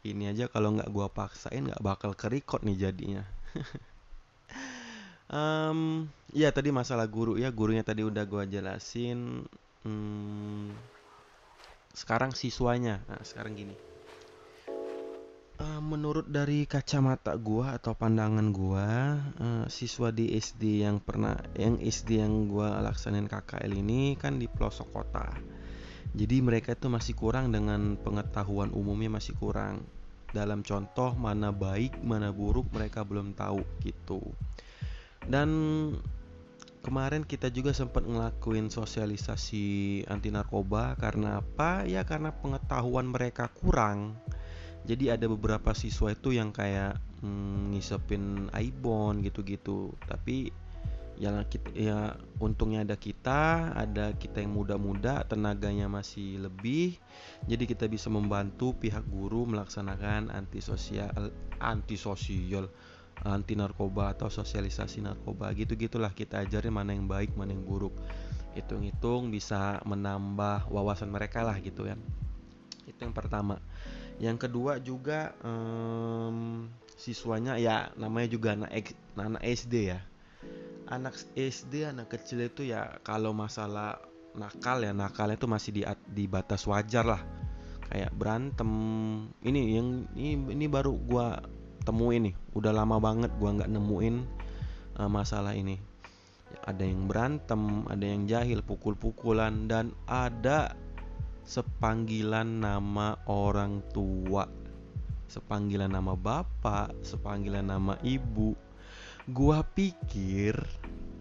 Ini 0.05 0.37
aja 0.37 0.53
kalau 0.53 0.77
nggak 0.77 0.93
gua 0.93 1.09
paksain 1.09 1.65
nggak 1.65 1.81
bakal 1.81 2.13
ke-record 2.13 2.61
nih 2.69 2.77
jadinya. 2.77 3.25
um, 5.33 6.05
ya 6.37 6.53
tadi 6.53 6.69
masalah 6.69 7.09
guru 7.09 7.41
ya, 7.41 7.49
gurunya 7.49 7.81
tadi 7.81 8.05
udah 8.05 8.25
gua 8.29 8.45
jelasin. 8.45 9.49
Hmm, 9.81 10.77
sekarang 11.97 12.37
siswanya. 12.37 13.01
Nah, 13.09 13.25
sekarang 13.25 13.57
gini. 13.57 13.92
Uh, 15.63 15.79
menurut 15.79 16.27
dari 16.27 16.67
kacamata 16.67 17.39
gua 17.39 17.79
atau 17.79 17.95
pandangan 17.95 18.51
gua, 18.51 19.15
uh, 19.39 19.65
siswa 19.71 20.11
di 20.11 20.35
SD 20.35 20.83
yang 20.83 20.99
pernah 20.99 21.39
yang 21.55 21.79
SD 21.79 22.19
yang 22.19 22.51
gua 22.51 22.83
laksanin 22.83 23.31
KKL 23.31 23.71
ini 23.71 24.19
kan 24.19 24.43
di 24.43 24.51
pelosok 24.51 24.91
kota. 24.91 25.31
Jadi 26.19 26.43
mereka 26.43 26.75
itu 26.75 26.91
masih 26.91 27.15
kurang 27.15 27.55
dengan 27.55 27.95
pengetahuan 27.95 28.75
umumnya 28.75 29.23
masih 29.23 29.39
kurang. 29.39 29.87
Dalam 30.35 30.67
contoh 30.67 31.15
mana 31.15 31.55
baik, 31.55 31.95
mana 32.03 32.35
buruk 32.35 32.67
mereka 32.75 33.07
belum 33.07 33.31
tahu 33.39 33.63
gitu. 33.87 34.19
Dan 35.23 35.49
kemarin 36.83 37.23
kita 37.23 37.55
juga 37.55 37.71
sempat 37.71 38.03
ngelakuin 38.03 38.67
sosialisasi 38.67 40.03
anti 40.11 40.35
narkoba 40.35 40.99
karena 40.99 41.39
apa? 41.39 41.87
Ya 41.87 42.03
karena 42.03 42.35
pengetahuan 42.35 43.15
mereka 43.15 43.47
kurang 43.47 44.19
jadi 44.83 45.15
ada 45.15 45.31
beberapa 45.31 45.71
siswa 45.79 46.11
itu 46.11 46.35
yang 46.35 46.51
kayak 46.51 46.99
hmm, 47.23 47.71
ngisepin 47.75 48.51
ibon 48.51 49.23
gitu-gitu. 49.23 49.95
Tapi 50.11 50.51
ya 51.21 51.45
kita 51.47 51.71
ya 51.77 52.19
untungnya 52.43 52.83
ada 52.83 52.99
kita 52.99 53.71
ada 53.79 54.11
kita 54.19 54.43
yang 54.43 54.59
muda-muda 54.59 55.23
tenaganya 55.31 55.87
masih 55.87 56.43
lebih. 56.43 56.99
Jadi 57.47 57.71
kita 57.71 57.87
bisa 57.87 58.11
membantu 58.11 58.75
pihak 58.75 59.07
guru 59.07 59.47
melaksanakan 59.47 60.35
anti 60.35 60.59
sosial 60.59 61.31
anti 61.63 61.95
sosial 61.95 62.67
anti 63.23 63.55
narkoba 63.55 64.19
atau 64.19 64.27
sosialisasi 64.27 64.99
narkoba. 65.07 65.55
Gitu 65.55 65.79
gitulah 65.79 66.11
kita 66.11 66.43
ajarin 66.43 66.75
mana 66.75 66.91
yang 66.91 67.07
baik 67.07 67.39
mana 67.39 67.55
yang 67.55 67.63
buruk. 67.63 67.95
Hitung-hitung 68.59 69.31
bisa 69.31 69.79
menambah 69.87 70.67
wawasan 70.75 71.07
mereka 71.15 71.47
lah 71.47 71.55
gitu 71.63 71.87
kan. 71.87 72.03
Itu 72.83 72.99
yang 73.07 73.15
pertama 73.15 73.63
yang 74.21 74.37
kedua 74.37 74.83
juga 74.83 75.33
um, 75.41 76.69
siswanya 76.99 77.57
ya 77.57 77.91
namanya 77.97 78.29
juga 78.31 78.55
anak 78.55 78.93
anak 79.17 79.43
SD 79.43 79.75
ya. 79.95 80.01
Anak 80.93 81.17
SD 81.35 81.89
anak 81.89 82.13
kecil 82.13 82.45
itu 82.47 82.69
ya 82.69 83.01
kalau 83.01 83.33
masalah 83.33 83.99
nakal 84.37 84.81
ya 84.85 84.93
nakal 84.93 85.29
itu 85.33 85.49
masih 85.49 85.71
di 85.73 85.83
di 86.13 86.25
batas 86.29 86.69
wajar 86.69 87.07
lah. 87.07 87.23
Kayak 87.89 88.13
berantem. 88.17 88.71
Ini 89.43 89.61
yang 89.81 89.89
ini 90.17 90.33
ini 90.53 90.67
baru 90.69 90.93
gua 90.97 91.41
temuin 91.83 92.31
nih. 92.31 92.35
Udah 92.53 92.73
lama 92.73 93.01
banget 93.01 93.33
gua 93.41 93.57
nggak 93.57 93.73
nemuin 93.73 94.17
uh, 95.01 95.09
masalah 95.09 95.57
ini. 95.57 95.81
Ada 96.69 96.85
yang 96.85 97.09
berantem 97.09 97.89
ada 97.89 98.05
yang 98.05 98.29
jahil 98.29 98.61
pukul-pukulan 98.61 99.67
dan 99.67 99.97
ada 100.05 100.77
sepanggilan 101.43 102.63
nama 102.63 103.19
orang 103.27 103.83
tua 103.91 104.63
sepanggilan 105.33 105.89
nama 105.89 106.13
bapak 106.13 106.93
sepanggilan 107.01 107.65
nama 107.65 107.97
ibu. 108.05 108.53
Gua 109.33 109.65
pikir 109.65 110.53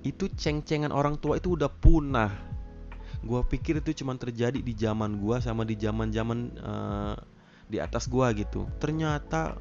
itu 0.04 0.28
ceng-cengan 0.28 0.92
orang 0.92 1.16
tua 1.16 1.40
itu 1.40 1.56
udah 1.56 1.72
punah. 1.72 2.36
Gua 3.24 3.48
pikir 3.48 3.80
itu 3.80 4.04
cuma 4.04 4.20
terjadi 4.20 4.60
di 4.60 4.74
zaman 4.75 5.16
gua 5.16 5.40
sama 5.40 5.63
di 5.63 5.80
zaman-zaman 5.80 6.40
uh, 6.60 7.16
di 7.72 7.80
atas 7.80 8.12
gua 8.12 8.36
gitu. 8.36 8.68
Ternyata 8.84 9.56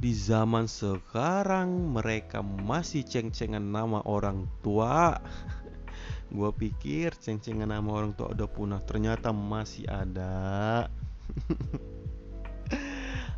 di 0.00 0.16
zaman 0.16 0.66
sekarang 0.66 1.92
mereka 1.92 2.40
masih 2.40 3.04
ceng-cengan 3.04 3.62
nama 3.62 4.00
orang 4.08 4.48
tua 4.64 5.20
Gua 6.32 6.48
pikir 6.48 7.12
ceng-cengan 7.12 7.68
nama 7.68 7.92
orang 7.92 8.16
tua 8.16 8.32
udah 8.32 8.48
punah, 8.48 8.80
ternyata 8.80 9.36
masih 9.36 9.84
ada. 9.84 10.88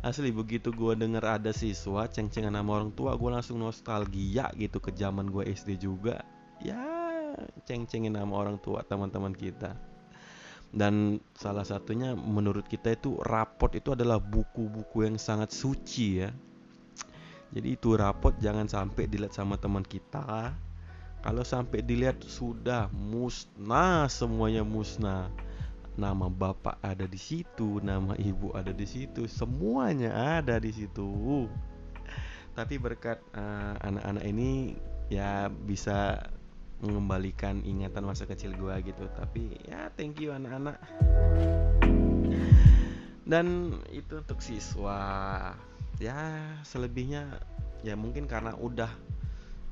Asli 0.07 0.31
begitu 0.31 0.71
gua 0.71 0.95
denger 0.95 1.19
ada 1.19 1.51
siswa 1.51 2.07
ceng-cengan 2.07 2.55
nama 2.55 2.71
orang 2.71 2.95
tua, 2.95 3.11
gua 3.19 3.41
langsung 3.41 3.59
nostalgia 3.59 4.47
gitu 4.55 4.79
ke 4.79 4.95
zaman 4.95 5.27
gua 5.27 5.43
SD 5.43 5.75
juga. 5.75 6.23
Ya, 6.63 6.79
ceng-cengin 7.67 8.15
nama 8.15 8.31
orang 8.31 8.63
tua 8.63 8.79
teman-teman 8.87 9.35
kita. 9.35 9.75
Dan 10.71 11.19
salah 11.35 11.67
satunya 11.67 12.15
menurut 12.15 12.63
kita 12.67 12.95
itu 12.95 13.19
rapot 13.27 13.75
itu 13.75 13.91
adalah 13.91 14.23
buku-buku 14.23 15.03
yang 15.03 15.19
sangat 15.19 15.51
suci 15.51 16.23
ya. 16.23 16.31
Jadi 17.51 17.75
itu 17.75 17.95
rapot 17.95 18.35
jangan 18.39 18.71
sampai 18.71 19.07
dilihat 19.07 19.35
sama 19.35 19.59
teman 19.59 19.83
kita 19.83 20.55
kalau 21.25 21.41
sampai 21.41 21.81
dilihat 21.81 22.21
sudah 22.21 22.85
musnah 22.93 24.05
semuanya 24.05 24.61
musnah. 24.61 25.33
Nama 25.97 26.29
bapak 26.29 26.77
ada 26.85 27.09
di 27.09 27.17
situ, 27.17 27.81
nama 27.81 28.13
ibu 28.21 28.53
ada 28.53 28.69
di 28.69 28.85
situ, 28.85 29.25
semuanya 29.25 30.37
ada 30.37 30.61
di 30.61 30.69
situ. 30.69 31.49
Tapi 32.53 32.77
berkat 32.77 33.17
uh, 33.33 33.73
anak-anak 33.81 34.21
ini 34.21 34.77
ya 35.09 35.49
bisa 35.49 36.29
mengembalikan 36.85 37.65
ingatan 37.65 38.05
masa 38.05 38.29
kecil 38.29 38.53
gue 38.53 38.75
gitu. 38.85 39.09
Tapi 39.17 39.65
ya 39.65 39.89
thank 39.97 40.21
you 40.21 40.29
anak-anak. 40.29 40.77
Dan 43.25 43.73
itu 43.89 44.21
untuk 44.21 44.45
siswa. 44.45 45.01
Ya 45.97 46.53
selebihnya 46.61 47.41
ya 47.81 47.97
mungkin 47.97 48.29
karena 48.29 48.53
udah 48.59 49.14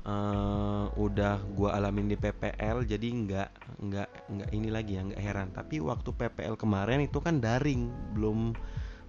uh, 0.04 0.86
udah 0.94 1.40
gua 1.56 1.76
alamin 1.76 2.12
di 2.12 2.16
PPL 2.16 2.84
jadi 2.84 3.08
nggak 3.08 3.50
nggak 3.84 4.08
nggak 4.30 4.50
ini 4.52 4.68
lagi 4.68 5.00
ya 5.00 5.02
nggak 5.04 5.22
heran. 5.22 5.48
Tapi 5.52 5.80
waktu 5.80 6.10
PPL 6.12 6.54
kemarin 6.60 7.04
itu 7.04 7.18
kan 7.20 7.40
daring 7.40 7.90
belum 8.16 8.52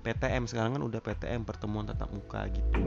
PTM 0.02 0.46
sekarang 0.48 0.80
kan 0.80 0.84
udah 0.84 1.02
PTM 1.02 1.44
pertemuan 1.44 1.86
tatap 1.86 2.10
muka 2.12 2.48
gitu. 2.50 2.80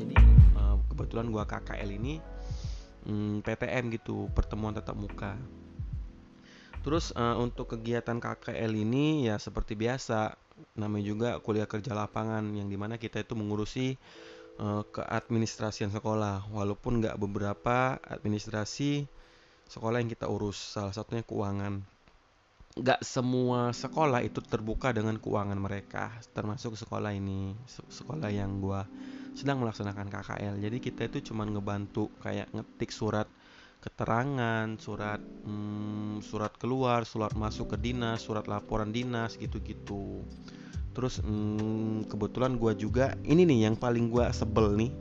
Jadi 0.00 0.14
uh, 0.56 0.76
kebetulan 0.90 1.28
gua 1.28 1.44
KKL 1.44 1.90
ini 1.92 2.18
um, 3.06 3.40
mm, 3.40 3.46
PTM 3.46 3.92
gitu 3.92 4.28
pertemuan 4.32 4.72
tatap 4.72 4.96
muka. 4.96 5.36
Terus 6.82 7.14
uh, 7.14 7.38
untuk 7.38 7.78
kegiatan 7.78 8.18
KKL 8.18 8.72
ini 8.74 9.30
ya 9.30 9.38
seperti 9.38 9.78
biasa 9.78 10.34
namanya 10.74 11.04
juga 11.06 11.30
kuliah 11.42 11.66
kerja 11.66 11.94
lapangan 11.94 12.42
yang 12.54 12.68
di 12.70 12.78
mana 12.78 12.98
kita 12.98 13.22
itu 13.22 13.34
mengurusi 13.34 13.98
uh, 14.62 14.86
keadministrasian 14.86 15.90
sekolah. 15.90 16.46
Walaupun 16.54 17.02
nggak 17.02 17.18
beberapa 17.18 17.98
administrasi 18.06 19.10
sekolah 19.66 19.98
yang 19.98 20.10
kita 20.10 20.30
urus 20.30 20.56
salah 20.56 20.94
satunya 20.94 21.26
keuangan. 21.26 21.82
Nggak 22.72 23.04
semua 23.04 23.74
sekolah 23.74 24.24
itu 24.24 24.40
terbuka 24.40 24.94
dengan 24.96 25.20
keuangan 25.20 25.60
mereka 25.60 26.08
termasuk 26.32 26.72
sekolah 26.72 27.12
ini 27.12 27.52
sekolah 27.68 28.32
yang 28.32 28.64
gua 28.64 28.88
sedang 29.32 29.64
melaksanakan 29.64 30.08
KKL 30.12 30.54
jadi 30.60 30.76
kita 30.80 31.00
itu 31.08 31.32
cuma 31.32 31.48
ngebantu 31.48 32.12
kayak 32.20 32.52
ngetik 32.52 32.92
surat 32.92 33.28
keterangan 33.80 34.76
surat 34.78 35.18
hmm, 35.18 36.20
surat 36.20 36.52
keluar 36.60 37.02
surat 37.08 37.32
masuk 37.32 37.74
ke 37.74 37.76
dinas 37.80 38.22
surat 38.22 38.44
laporan 38.46 38.92
dinas 38.92 39.34
gitu-gitu 39.40 40.22
terus 40.92 41.20
hmm, 41.24 42.08
kebetulan 42.08 42.56
gue 42.60 42.72
juga 42.76 43.16
ini 43.24 43.48
nih 43.48 43.68
yang 43.70 43.76
paling 43.76 44.12
gue 44.12 44.24
sebel 44.32 44.76
nih. 44.76 44.92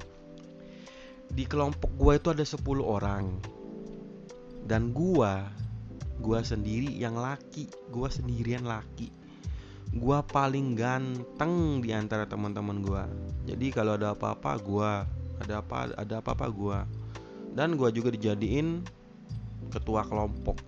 Di 1.32 1.48
kelompok 1.48 1.96
gue 1.96 2.14
itu 2.20 2.28
ada 2.32 2.44
10 2.44 2.60
orang. 2.84 3.26
Dan 4.68 4.92
gue 4.92 5.34
gue 6.22 6.40
sendiri 6.46 6.92
yang 7.02 7.18
laki 7.18 7.68
gue 7.90 8.08
sendirian 8.08 8.64
laki. 8.64 9.10
Gue 9.92 10.18
paling 10.32 10.78
ganteng 10.78 11.84
di 11.84 11.92
antara 11.92 12.24
teman-teman 12.24 12.80
gue 12.80 13.04
jadi 13.42 13.66
kalau 13.74 13.98
ada 13.98 14.14
apa-apa 14.14 14.52
gue 14.62 14.92
ada 15.42 15.66
apa 15.66 15.90
ada 15.98 16.16
apa-apa 16.22 16.46
gue 16.54 16.80
dan 17.58 17.74
gue 17.74 17.90
juga 17.90 18.14
dijadiin 18.14 18.86
ketua 19.74 20.06
kelompok. 20.06 20.62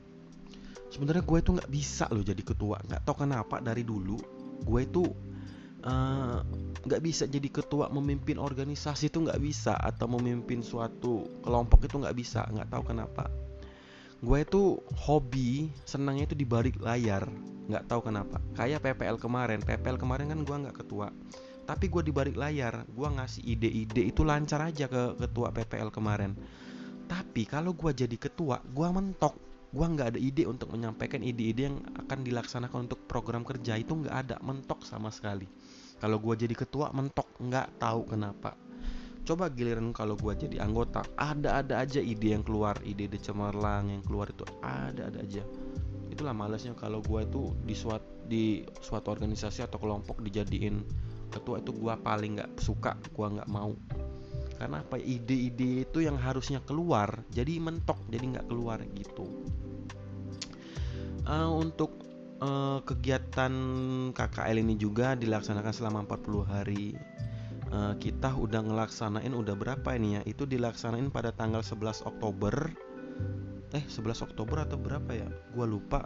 Sebenarnya 0.89 1.25
gue 1.25 1.37
itu 1.41 1.49
nggak 1.53 1.71
bisa 1.71 2.05
loh 2.09 2.25
jadi 2.25 2.41
ketua. 2.41 2.81
Nggak 2.85 3.01
tau 3.05 3.15
kenapa 3.17 3.61
dari 3.61 3.85
dulu 3.85 4.17
gue 4.63 4.81
itu 4.83 5.03
eh, 5.83 6.37
nggak 6.83 7.01
uh, 7.01 7.05
bisa 7.05 7.27
jadi 7.27 7.47
ketua 7.51 7.91
memimpin 7.91 8.39
organisasi 8.39 9.11
itu 9.11 9.21
nggak 9.23 9.39
bisa 9.43 9.75
atau 9.75 10.07
memimpin 10.07 10.63
suatu 10.63 11.27
kelompok 11.43 11.85
itu 11.85 11.99
nggak 11.99 12.15
bisa 12.15 12.47
nggak 12.49 12.71
tahu 12.71 12.83
kenapa. 12.95 13.27
Gue 14.23 14.47
itu 14.47 14.79
hobi 15.03 15.67
senangnya 15.83 16.31
itu 16.31 16.35
di 16.39 16.47
balik 16.47 16.79
layar 16.79 17.27
nggak 17.67 17.85
tahu 17.91 18.07
kenapa. 18.07 18.39
Kayak 18.55 18.87
PPL 18.87 19.19
kemarin 19.19 19.59
PPL 19.59 19.99
kemarin 19.99 20.31
kan 20.31 20.39
gue 20.41 20.55
nggak 20.67 20.77
ketua 20.79 21.11
tapi 21.63 21.87
gue 21.87 22.03
di 22.03 22.11
balik 22.11 22.35
layar 22.35 22.83
gue 22.91 23.07
ngasih 23.07 23.43
ide-ide 23.47 24.11
itu 24.11 24.27
lancar 24.27 24.67
aja 24.67 24.91
ke 24.91 25.15
ketua 25.15 25.51
PPL 25.55 25.89
kemarin. 25.91 26.35
Tapi 27.07 27.47
kalau 27.47 27.71
gue 27.75 27.91
jadi 27.95 28.15
ketua 28.19 28.59
gue 28.63 28.87
mentok 28.91 29.52
gue 29.73 29.85
nggak 29.89 30.13
ada 30.13 30.19
ide 30.21 30.45
untuk 30.45 30.69
menyampaikan 30.69 31.25
ide-ide 31.25 31.65
yang 31.65 31.81
akan 31.97 32.21
dilaksanakan 32.21 32.85
untuk 32.85 33.09
program 33.09 33.41
kerja 33.41 33.73
itu 33.73 33.97
nggak 33.97 34.15
ada 34.29 34.37
mentok 34.45 34.85
sama 34.85 35.09
sekali. 35.09 35.49
Kalau 35.97 36.21
gue 36.21 36.45
jadi 36.45 36.53
ketua 36.53 36.93
mentok 36.93 37.25
nggak 37.41 37.81
tahu 37.81 38.05
kenapa. 38.05 38.53
Coba 39.25 39.49
giliran 39.49 39.89
kalau 39.89 40.13
gue 40.13 40.29
jadi 40.45 40.61
anggota 40.61 41.01
ada-ada 41.17 41.81
aja 41.81 41.97
ide 41.97 42.37
yang 42.37 42.45
keluar 42.45 42.77
ide-ide 42.85 43.17
cemerlang 43.17 43.89
yang 43.89 44.05
keluar 44.05 44.29
itu 44.29 44.45
ada-ada 44.61 45.17
aja. 45.17 45.41
Itulah 46.13 46.37
malasnya 46.37 46.77
kalau 46.77 47.01
gue 47.01 47.25
itu 47.25 47.57
di 47.65 47.73
suatu 47.73 48.05
di 48.29 48.61
suatu 48.77 49.09
organisasi 49.09 49.65
atau 49.65 49.81
kelompok 49.81 50.21
dijadiin 50.21 50.85
ketua 51.33 51.65
itu 51.65 51.73
gue 51.73 51.93
paling 51.97 52.37
nggak 52.37 52.61
suka 52.61 52.93
gue 53.09 53.27
nggak 53.41 53.49
mau. 53.49 53.73
Karena 54.53 54.85
apa? 54.85 55.01
Ide-ide 55.01 55.89
itu 55.89 56.05
yang 56.05 56.21
harusnya 56.21 56.61
keluar 56.61 57.25
jadi 57.33 57.57
mentok 57.57 57.97
jadi 58.13 58.37
nggak 58.37 58.47
keluar 58.53 58.77
gitu 58.93 59.25
uh, 61.27 61.51
untuk 61.51 62.03
uh, 62.43 62.79
kegiatan 62.83 63.53
KKL 64.11 64.57
ini 64.59 64.75
juga 64.75 65.15
dilaksanakan 65.15 65.73
selama 65.73 65.99
40 66.07 66.43
hari. 66.47 66.95
Uh, 67.73 67.97
kita 67.97 68.37
udah 68.37 68.61
ngelaksanain 68.61 69.33
udah 69.33 69.57
berapa 69.57 69.97
ini 69.97 70.19
ya? 70.19 70.21
Itu 70.29 70.45
dilaksanain 70.45 71.09
pada 71.09 71.33
tanggal 71.33 71.65
11 71.65 72.05
Oktober. 72.05 72.53
Eh 73.73 73.81
11 73.89 74.25
Oktober 74.29 74.61
atau 74.61 74.77
berapa 74.77 75.11
ya? 75.13 75.29
Gua 75.57 75.65
lupa. 75.65 76.05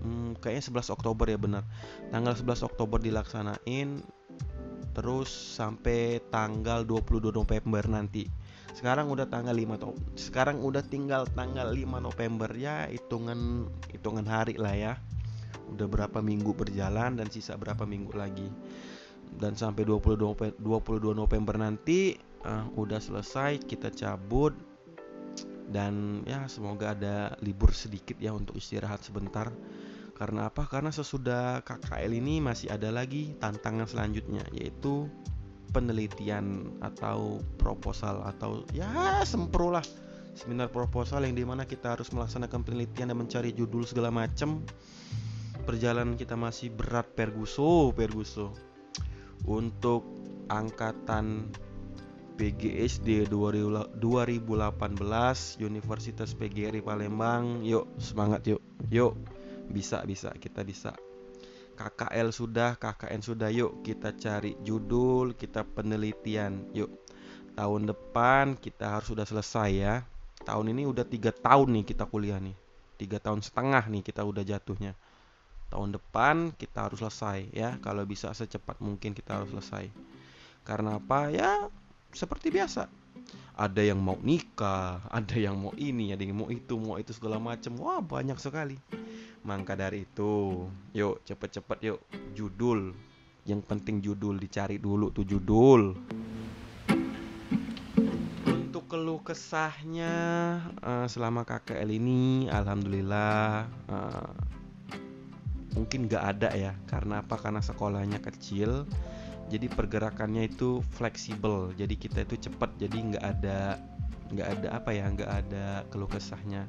Hmm, 0.00 0.32
kayaknya 0.40 0.80
11 0.80 0.96
Oktober 0.96 1.28
ya 1.28 1.36
benar. 1.36 1.68
Tanggal 2.08 2.32
11 2.32 2.64
Oktober 2.64 2.96
dilaksanain 2.96 4.00
terus 4.90 5.30
sampai 5.30 6.18
tanggal 6.34 6.82
22 6.82 7.30
November 7.30 7.84
nanti 7.86 8.26
sekarang 8.74 9.10
udah 9.10 9.26
tanggal 9.26 9.52
5 9.52 9.82
to 9.82 9.90
sekarang 10.14 10.62
udah 10.62 10.82
tinggal 10.86 11.26
tanggal 11.34 11.68
5 11.68 12.00
November 12.00 12.50
ya 12.54 12.86
hitungan 12.86 13.66
hitungan 13.90 14.24
hari 14.24 14.56
lah 14.56 14.74
ya. 14.74 14.92
Udah 15.70 15.86
berapa 15.86 16.18
minggu 16.18 16.50
berjalan 16.56 17.14
dan 17.14 17.30
sisa 17.30 17.54
berapa 17.54 17.86
minggu 17.86 18.16
lagi. 18.16 18.48
Dan 19.30 19.54
sampai 19.54 19.86
22 19.86 20.58
22 20.58 21.14
November 21.14 21.54
nanti 21.54 22.18
uh, 22.42 22.66
udah 22.74 22.98
selesai 22.98 23.62
kita 23.62 23.94
cabut. 23.94 24.56
Dan 25.70 26.26
ya 26.26 26.50
semoga 26.50 26.98
ada 26.98 27.38
libur 27.38 27.70
sedikit 27.70 28.18
ya 28.18 28.34
untuk 28.34 28.58
istirahat 28.58 29.06
sebentar. 29.06 29.54
Karena 30.18 30.50
apa? 30.50 30.66
Karena 30.66 30.90
sesudah 30.90 31.62
KKL 31.62 32.12
ini 32.12 32.42
masih 32.42 32.74
ada 32.74 32.90
lagi 32.90 33.38
tantangan 33.38 33.86
selanjutnya 33.86 34.42
yaitu 34.50 35.06
penelitian 35.70 36.76
atau 36.82 37.38
proposal 37.56 38.22
atau 38.26 38.66
ya 38.74 39.22
sempro 39.22 39.70
lah. 39.72 39.84
Seminar 40.30 40.70
proposal 40.70 41.26
yang 41.26 41.34
di 41.34 41.42
mana 41.42 41.66
kita 41.66 41.98
harus 41.98 42.10
melaksanakan 42.14 42.62
penelitian 42.62 43.10
dan 43.10 43.18
mencari 43.18 43.50
judul 43.50 43.82
segala 43.82 44.14
macam 44.14 44.62
perjalanan 45.66 46.14
kita 46.14 46.38
masih 46.38 46.70
berat 46.70 47.10
perguso 47.14 47.90
perguso. 47.94 48.54
Untuk 49.48 50.04
angkatan 50.52 51.48
PGSD 52.40 53.28
2018 53.28 54.00
Universitas 55.60 56.32
PGRI 56.32 56.80
Palembang. 56.80 57.60
Yuk 57.64 57.84
semangat 58.00 58.48
yuk. 58.48 58.64
Yuk 58.88 59.12
bisa 59.70 60.02
bisa 60.02 60.34
kita 60.34 60.66
bisa 60.66 60.96
KKL 61.80 62.28
sudah 62.28 62.76
KKN 62.76 63.20
sudah. 63.24 63.48
Yuk 63.48 63.80
kita 63.80 64.12
cari 64.12 64.52
judul 64.60 65.32
kita 65.32 65.64
penelitian. 65.64 66.68
Yuk 66.76 66.92
tahun 67.56 67.88
depan 67.88 68.60
kita 68.60 69.00
harus 69.00 69.08
sudah 69.08 69.24
selesai 69.24 69.70
ya. 69.72 69.94
Tahun 70.44 70.66
ini 70.68 70.84
udah 70.84 71.08
tiga 71.08 71.32
tahun 71.32 71.80
nih 71.80 71.84
kita 71.96 72.04
kuliah 72.04 72.36
nih. 72.36 72.52
Tiga 73.00 73.16
tahun 73.16 73.40
setengah 73.40 73.88
nih 73.88 74.04
kita 74.04 74.20
udah 74.20 74.44
jatuhnya. 74.44 74.92
Tahun 75.72 75.88
depan 75.96 76.52
kita 76.52 76.84
harus 76.84 77.00
selesai 77.00 77.48
ya. 77.56 77.80
Kalau 77.80 78.04
bisa 78.04 78.28
secepat 78.36 78.76
mungkin 78.84 79.16
kita 79.16 79.40
harus 79.40 79.48
selesai. 79.56 79.88
Karena 80.68 81.00
apa? 81.00 81.32
Ya 81.32 81.72
seperti 82.12 82.52
biasa. 82.52 82.92
Ada 83.56 83.88
yang 83.88 84.00
mau 84.00 84.20
nikah 84.20 85.00
ada 85.08 85.36
yang 85.36 85.56
mau 85.56 85.72
ini 85.80 86.12
ada 86.12 86.24
yang 86.24 86.44
mau 86.44 86.48
itu 86.52 86.76
mau 86.76 87.00
itu 87.00 87.16
segala 87.16 87.40
macam. 87.40 87.72
Wah 87.80 88.04
banyak 88.04 88.36
sekali 88.36 88.76
maka 89.44 89.76
dari 89.76 90.04
itu. 90.04 90.66
Yuk 90.92 91.24
cepet-cepet 91.24 91.78
yuk. 91.86 92.00
Judul. 92.36 92.92
Yang 93.48 93.60
penting 93.66 94.04
judul 94.04 94.36
dicari 94.36 94.76
dulu 94.76 95.08
tuh 95.10 95.24
judul. 95.24 95.96
Untuk 98.46 98.84
keluh 98.86 99.22
kesahnya 99.24 100.14
uh, 100.84 101.06
selama 101.08 101.42
KKL 101.48 101.88
ini 101.88 102.46
alhamdulillah 102.52 103.66
uh, 103.88 104.30
mungkin 105.74 106.06
nggak 106.06 106.24
ada 106.36 106.50
ya. 106.52 106.72
Karena 106.84 107.24
apa? 107.24 107.40
Karena 107.40 107.64
sekolahnya 107.64 108.20
kecil. 108.20 108.84
Jadi 109.50 109.66
pergerakannya 109.66 110.46
itu 110.46 110.78
fleksibel. 110.94 111.74
Jadi 111.74 111.98
kita 111.98 112.22
itu 112.22 112.50
cepat 112.50 112.70
jadi 112.78 112.94
nggak 112.94 113.24
ada 113.24 113.80
nggak 114.30 114.48
ada 114.58 114.68
apa 114.78 114.90
ya 114.94 115.04
nggak 115.10 115.30
ada 115.30 115.66
keluh 115.90 116.10
kesahnya. 116.10 116.66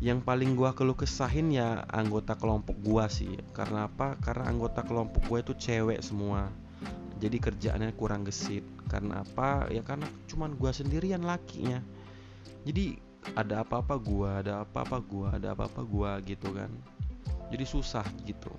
Yang 0.00 0.24
paling 0.24 0.56
gua 0.56 0.72
keluh 0.72 0.96
kesahin 0.96 1.52
ya 1.52 1.84
anggota 1.92 2.34
kelompok 2.34 2.76
gua 2.80 3.06
sih. 3.06 3.40
Karena 3.52 3.86
apa? 3.86 4.16
Karena 4.20 4.50
anggota 4.50 4.80
kelompok 4.82 5.22
gua 5.28 5.38
itu 5.44 5.52
cewek 5.54 6.00
semua. 6.00 6.48
Jadi 7.20 7.36
kerjaannya 7.40 7.94
kurang 7.94 8.24
gesit. 8.26 8.64
Karena 8.88 9.22
apa? 9.22 9.68
Ya 9.70 9.84
karena 9.84 10.08
cuman 10.28 10.56
gua 10.56 10.72
sendirian 10.72 11.22
lakinya. 11.22 11.78
Jadi 12.64 12.98
ada 13.36 13.64
apa-apa 13.64 13.96
gua 14.00 14.40
ada 14.44 14.64
apa-apa 14.64 14.96
gua 15.04 15.28
ada 15.36 15.52
apa-apa 15.52 15.80
gua 15.84 16.18
gitu 16.24 16.52
kan. 16.52 16.72
Jadi 17.52 17.64
susah 17.64 18.04
gitu. 18.24 18.50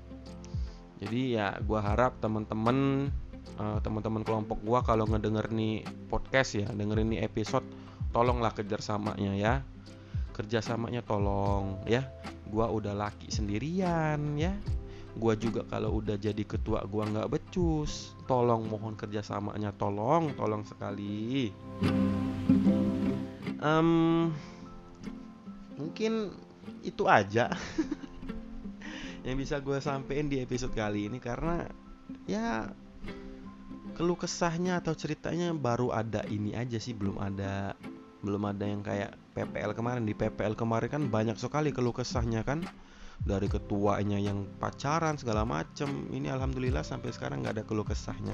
Jadi 0.96 1.36
ya 1.36 1.60
gue 1.60 1.76
harap 1.76 2.24
teman-teman 2.24 3.12
uh, 3.60 3.80
teman-teman 3.84 4.24
kelompok 4.24 4.64
gue 4.64 4.80
kalau 4.88 5.06
ngedenger 5.08 5.52
nih 5.52 5.84
podcast 6.08 6.56
ya 6.56 6.68
dengerin 6.72 7.12
nih 7.12 7.22
episode 7.28 7.68
tolonglah 8.16 8.56
kerjasamanya 8.56 9.36
ya. 9.36 9.54
Kerjasamanya 10.32 11.04
tolong 11.04 11.84
ya. 11.84 12.08
Gue 12.48 12.64
udah 12.64 12.96
laki 12.96 13.28
sendirian 13.28 14.40
ya. 14.40 14.56
Gue 15.20 15.36
juga 15.36 15.68
kalau 15.68 16.00
udah 16.00 16.16
jadi 16.16 16.44
ketua 16.48 16.88
gue 16.88 17.04
nggak 17.04 17.28
becus. 17.28 18.16
Tolong 18.24 18.64
mohon 18.72 18.96
kerjasamanya 18.96 19.76
tolong 19.76 20.32
tolong 20.40 20.64
sekali. 20.64 21.52
Um, 23.60 24.32
mungkin 25.76 26.32
itu 26.86 27.10
aja 27.10 27.50
yang 29.26 29.42
bisa 29.42 29.58
gue 29.58 29.82
sampein 29.82 30.30
di 30.30 30.38
episode 30.38 30.78
kali 30.78 31.10
ini 31.10 31.18
karena 31.18 31.66
ya 32.30 32.70
keluh 33.98 34.20
kesahnya 34.20 34.78
atau 34.84 34.94
ceritanya 34.94 35.50
baru 35.56 35.90
ada 35.90 36.22
ini 36.30 36.54
aja 36.54 36.78
sih 36.78 36.94
belum 36.94 37.18
ada 37.18 37.74
belum 38.26 38.50
ada 38.50 38.66
yang 38.66 38.82
kayak 38.82 39.14
PPL 39.38 39.78
kemarin. 39.78 40.04
Di 40.10 40.18
PPL 40.18 40.58
kemarin 40.58 40.90
kan 40.90 41.04
banyak 41.14 41.38
sekali 41.38 41.70
keluh 41.70 41.94
kesahnya 41.94 42.42
kan. 42.42 42.66
Dari 43.22 43.48
ketuanya 43.48 44.18
yang 44.18 44.50
pacaran 44.58 45.16
segala 45.16 45.46
macem. 45.46 46.10
Ini 46.10 46.34
alhamdulillah 46.34 46.82
sampai 46.82 47.14
sekarang 47.14 47.46
nggak 47.46 47.62
ada 47.62 47.64
keluh 47.64 47.86
kesahnya. 47.86 48.34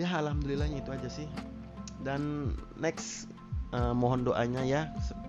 Ya 0.00 0.08
alhamdulillahnya 0.08 0.80
itu 0.80 0.90
aja 0.90 1.08
sih. 1.12 1.28
Dan 2.00 2.52
next 2.80 3.28
uh, 3.76 3.92
mohon 3.92 4.24
doanya 4.24 4.64
ya 4.64 4.82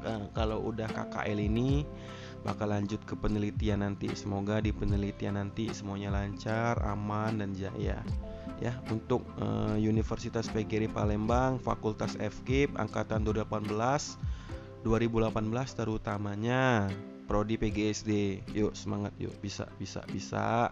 uh, 0.08 0.26
kalau 0.32 0.72
udah 0.72 0.88
KKL 0.88 1.38
ini 1.38 1.84
bakal 2.48 2.72
lanjut 2.72 3.04
ke 3.04 3.14
penelitian 3.20 3.84
nanti. 3.84 4.08
Semoga 4.16 4.64
di 4.64 4.72
penelitian 4.72 5.36
nanti 5.36 5.70
semuanya 5.76 6.16
lancar 6.16 6.80
aman 6.88 7.44
dan 7.44 7.52
jaya 7.54 8.00
ya 8.58 8.74
untuk 8.90 9.22
uh, 9.38 9.78
Universitas 9.78 10.50
PGRI 10.50 10.90
Palembang 10.90 11.62
Fakultas 11.62 12.18
FKIP 12.18 12.74
angkatan 12.78 13.22
2018 13.22 13.74
2018 14.86 15.78
terutamanya. 15.78 16.88
Prodi 17.28 17.60
PGSD 17.60 18.40
yuk 18.56 18.72
semangat 18.72 19.12
yuk. 19.20 19.36
Bisa 19.44 19.68
bisa 19.76 20.00
bisa. 20.08 20.72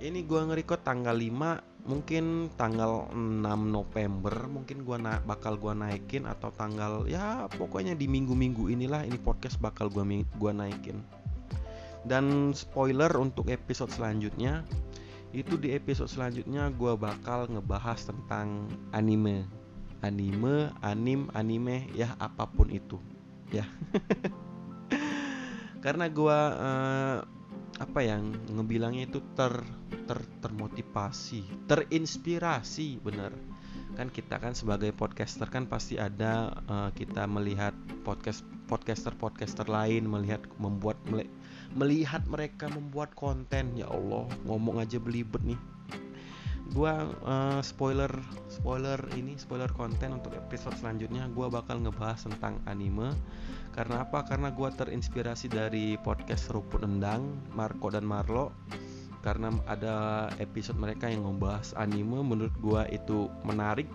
Ini 0.00 0.22
gua 0.24 0.46
ngerekod 0.48 0.86
tanggal 0.86 1.12
5 1.12 1.84
mungkin 1.90 2.48
tanggal 2.54 3.10
6 3.10 3.42
November 3.68 4.46
mungkin 4.46 4.86
gua 4.86 4.96
na 5.02 5.12
bakal 5.26 5.58
gua 5.58 5.74
naikin 5.74 6.28
atau 6.28 6.52
tanggal 6.52 7.08
ya 7.08 7.48
pokoknya 7.56 7.96
di 7.96 8.04
minggu-minggu 8.04 8.68
inilah 8.68 9.02
ini 9.04 9.18
podcast 9.18 9.58
bakal 9.58 9.90
gua 9.90 10.06
gua 10.38 10.54
naikin. 10.54 11.02
Dan 12.06 12.56
spoiler 12.56 13.12
untuk 13.18 13.52
episode 13.52 13.92
selanjutnya 13.92 14.64
itu 15.30 15.54
di 15.54 15.70
episode 15.70 16.10
selanjutnya 16.10 16.70
gue 16.74 16.92
bakal 16.98 17.46
ngebahas 17.46 18.02
tentang 18.02 18.66
anime. 18.90 19.46
Anime 20.02 20.72
anim 20.80 21.28
anime 21.36 21.86
ya 21.94 22.18
apa 22.18 22.48
pun 22.50 22.66
itu. 22.72 22.98
Ya. 23.54 23.68
Karena 25.84 26.10
gue 26.10 26.38
uh, 26.56 27.22
apa 27.80 28.00
yang 28.04 28.34
ngebilangnya 28.52 29.08
itu 29.08 29.22
ter 29.38 29.54
ter 30.04 30.18
termotivasi 30.42 31.70
terinspirasi 31.70 32.98
bener. 32.98 33.30
Kan 33.94 34.10
kita 34.10 34.42
kan 34.42 34.58
sebagai 34.58 34.90
podcaster 34.90 35.46
kan 35.46 35.70
pasti 35.70 35.94
ada 36.00 36.58
uh, 36.66 36.90
kita 36.90 37.30
melihat 37.30 37.72
podcast 38.02 38.42
podcaster 38.66 39.14
podcaster 39.14 39.66
lain 39.66 40.10
melihat 40.10 40.42
membuat 40.58 40.98
melihat 41.74 42.22
mereka 42.26 42.66
membuat 42.70 43.14
konten. 43.14 43.74
Ya 43.78 43.86
Allah 43.90 44.26
ngomong 44.46 44.82
aja 44.82 44.98
belibet 44.98 45.42
nih. 45.44 45.60
Gua 46.70 47.02
uh, 47.26 47.58
spoiler 47.66 48.10
spoiler 48.46 49.02
ini 49.18 49.34
spoiler 49.34 49.70
konten 49.74 50.14
untuk 50.14 50.34
episode 50.38 50.78
selanjutnya. 50.78 51.26
Gua 51.34 51.50
bakal 51.50 51.82
ngebahas 51.82 52.30
tentang 52.30 52.62
anime. 52.70 53.10
Karena 53.74 54.06
apa? 54.06 54.22
Karena 54.26 54.54
gua 54.54 54.70
terinspirasi 54.70 55.50
dari 55.50 55.98
podcast 55.98 56.50
Ruput 56.54 56.86
Endang 56.86 57.38
Marco 57.54 57.90
dan 57.90 58.06
Marlo. 58.06 58.54
Karena 59.20 59.52
ada 59.68 60.26
episode 60.40 60.80
mereka 60.80 61.10
yang 61.10 61.26
membahas 61.26 61.74
anime 61.74 62.22
menurut 62.22 62.54
gua 62.62 62.86
itu 62.86 63.26
menarik. 63.42 63.90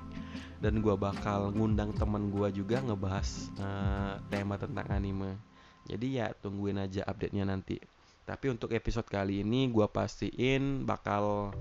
Dan 0.60 0.84
gua 0.84 1.00
bakal 1.00 1.56
ngundang 1.56 1.96
teman 1.96 2.28
gua 2.28 2.52
juga 2.52 2.84
ngebahas 2.84 3.52
uh, 3.60 4.20
tema 4.28 4.60
tentang 4.60 4.88
anime 4.92 5.55
jadi 5.86 6.08
ya 6.10 6.28
tungguin 6.34 6.82
aja 6.82 7.06
update-nya 7.06 7.46
nanti. 7.46 7.78
Tapi 8.26 8.50
untuk 8.50 8.74
episode 8.74 9.06
kali 9.06 9.46
ini 9.46 9.70
gue 9.70 9.86
pastiin 9.86 10.82
bakal 10.82 11.54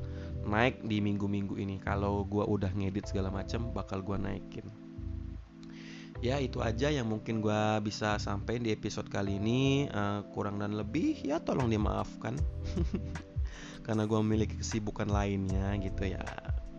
naik 0.48 0.80
di 0.80 1.04
minggu-minggu 1.04 1.60
ini. 1.60 1.76
Kalau 1.76 2.24
gue 2.24 2.40
udah 2.40 2.72
ngedit 2.72 3.12
segala 3.12 3.28
macam 3.28 3.68
bakal 3.68 4.00
gue 4.00 4.16
naikin. 4.16 4.66
Ya 6.24 6.40
itu 6.40 6.64
aja 6.64 6.88
yang 6.88 7.12
mungkin 7.12 7.44
gue 7.44 7.62
bisa 7.84 8.16
sampaikan 8.16 8.64
di 8.64 8.72
episode 8.72 9.12
kali 9.12 9.36
ini. 9.36 9.92
Uh, 9.92 10.24
kurang 10.32 10.56
dan 10.56 10.72
lebih 10.72 11.20
ya 11.20 11.36
tolong 11.36 11.68
dimaafkan. 11.68 12.32
Karena 13.84 14.08
gue 14.08 14.18
memiliki 14.24 14.56
kesibukan 14.56 15.12
lainnya 15.12 15.76
gitu 15.84 16.16
ya 16.16 16.24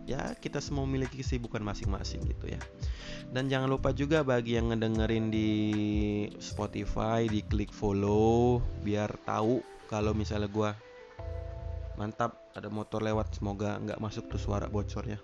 ya 0.06 0.38
kita 0.38 0.62
semua 0.62 0.86
memiliki 0.86 1.20
kesibukan 1.20 1.60
masing-masing 1.60 2.22
gitu 2.24 2.48
ya. 2.48 2.60
Dan 3.28 3.50
jangan 3.50 3.66
lupa 3.66 3.90
juga 3.90 4.22
bagi 4.22 4.54
yang 4.54 4.70
ngedengerin 4.70 5.28
di 5.28 5.50
Spotify 6.38 7.26
di 7.26 7.42
klik 7.42 7.74
follow 7.74 8.62
biar 8.86 9.10
tahu 9.26 9.60
kalau 9.90 10.14
misalnya 10.14 10.46
gue 10.46 10.70
mantap 11.96 12.52
ada 12.52 12.68
motor 12.68 13.00
lewat 13.02 13.34
semoga 13.34 13.80
nggak 13.80 13.98
masuk 13.98 14.28
tuh 14.28 14.38
suara 14.38 14.68
bocor 14.68 15.04
ya 15.08 15.18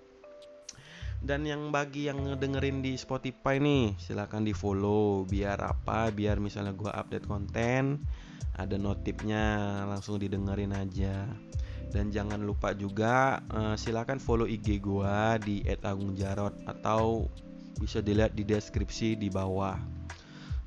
dan 1.22 1.46
yang 1.46 1.70
bagi 1.70 2.10
yang 2.10 2.18
ngedengerin 2.18 2.82
di 2.82 2.98
Spotify 2.98 3.62
nih 3.62 3.94
silahkan 3.94 4.42
di 4.42 4.50
follow 4.50 5.22
biar 5.22 5.60
apa 5.62 6.10
biar 6.10 6.42
misalnya 6.42 6.74
gue 6.74 6.90
update 6.90 7.30
konten 7.30 8.02
ada 8.58 8.74
notifnya 8.74 9.44
langsung 9.86 10.18
didengerin 10.18 10.74
aja 10.74 11.30
dan 11.92 12.08
jangan 12.08 12.40
lupa 12.40 12.72
juga 12.72 13.44
uh, 13.52 13.76
silakan 13.76 14.16
follow 14.16 14.48
IG 14.48 14.80
gua 14.80 15.36
di 15.36 15.60
@agungjarot 15.68 16.64
atau 16.64 17.28
bisa 17.76 18.00
dilihat 18.00 18.32
di 18.32 18.48
deskripsi 18.48 19.20
di 19.20 19.28
bawah. 19.28 19.76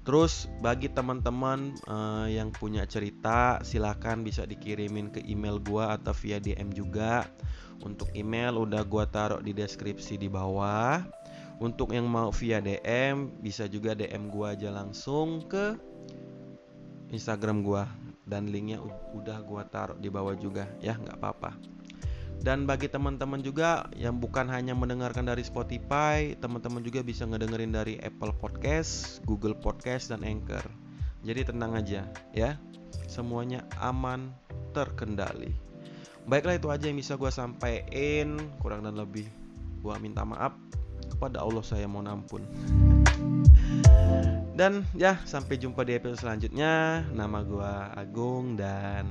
Terus 0.06 0.46
bagi 0.62 0.86
teman-teman 0.86 1.74
uh, 1.90 2.30
yang 2.30 2.54
punya 2.54 2.86
cerita 2.86 3.58
silakan 3.66 4.22
bisa 4.22 4.46
dikirimin 4.46 5.10
ke 5.10 5.26
email 5.26 5.58
gua 5.58 5.98
atau 5.98 6.14
via 6.14 6.38
DM 6.38 6.70
juga. 6.70 7.26
Untuk 7.82 8.14
email 8.14 8.54
udah 8.54 8.86
gua 8.86 9.10
taruh 9.10 9.42
di 9.42 9.50
deskripsi 9.50 10.22
di 10.22 10.30
bawah. 10.30 11.02
Untuk 11.58 11.90
yang 11.90 12.06
mau 12.06 12.30
via 12.30 12.62
DM 12.62 13.42
bisa 13.42 13.66
juga 13.66 13.98
DM 13.98 14.30
gua 14.30 14.54
aja 14.54 14.70
langsung 14.70 15.42
ke 15.50 15.74
Instagram 17.10 17.66
gua 17.66 18.05
dan 18.26 18.50
linknya 18.50 18.82
udah 19.14 19.42
gua 19.46 19.64
taruh 19.66 19.98
di 19.98 20.10
bawah 20.10 20.34
juga 20.38 20.66
ya 20.82 20.98
nggak 20.98 21.18
apa-apa 21.22 21.76
dan 22.46 22.70
bagi 22.70 22.92
teman-teman 22.92 23.40
juga 23.40 23.88
yang 23.96 24.22
bukan 24.22 24.46
hanya 24.52 24.78
mendengarkan 24.78 25.26
dari 25.26 25.42
Spotify, 25.42 26.38
teman-teman 26.38 26.84
juga 26.86 27.02
bisa 27.02 27.24
ngedengerin 27.24 27.72
dari 27.72 27.98
Apple 28.06 28.38
Podcast, 28.38 29.24
Google 29.24 29.56
Podcast 29.56 30.14
dan 30.14 30.22
Anchor. 30.22 30.62
Jadi 31.26 31.42
tenang 31.42 31.74
aja 31.74 32.06
ya. 32.38 32.54
Semuanya 33.10 33.66
aman, 33.82 34.30
terkendali. 34.78 35.58
Baiklah 36.30 36.58
itu 36.58 36.70
aja 36.70 36.86
yang 36.86 37.02
bisa 37.02 37.18
gue 37.18 37.34
sampaikan, 37.34 38.38
kurang 38.62 38.86
dan 38.86 38.94
lebih 38.94 39.26
gue 39.82 39.96
minta 40.02 40.22
maaf 40.22 40.54
kepada 41.10 41.42
Allah 41.42 41.66
saya 41.66 41.90
mohon 41.90 42.10
ampun. 42.10 42.46
Dan 44.56 44.88
ya, 44.96 45.20
sampai 45.28 45.60
jumpa 45.60 45.84
di 45.84 46.00
episode 46.00 46.24
selanjutnya. 46.24 47.04
Nama 47.12 47.44
gue 47.44 47.74
Agung 47.92 48.56
dan 48.56 49.04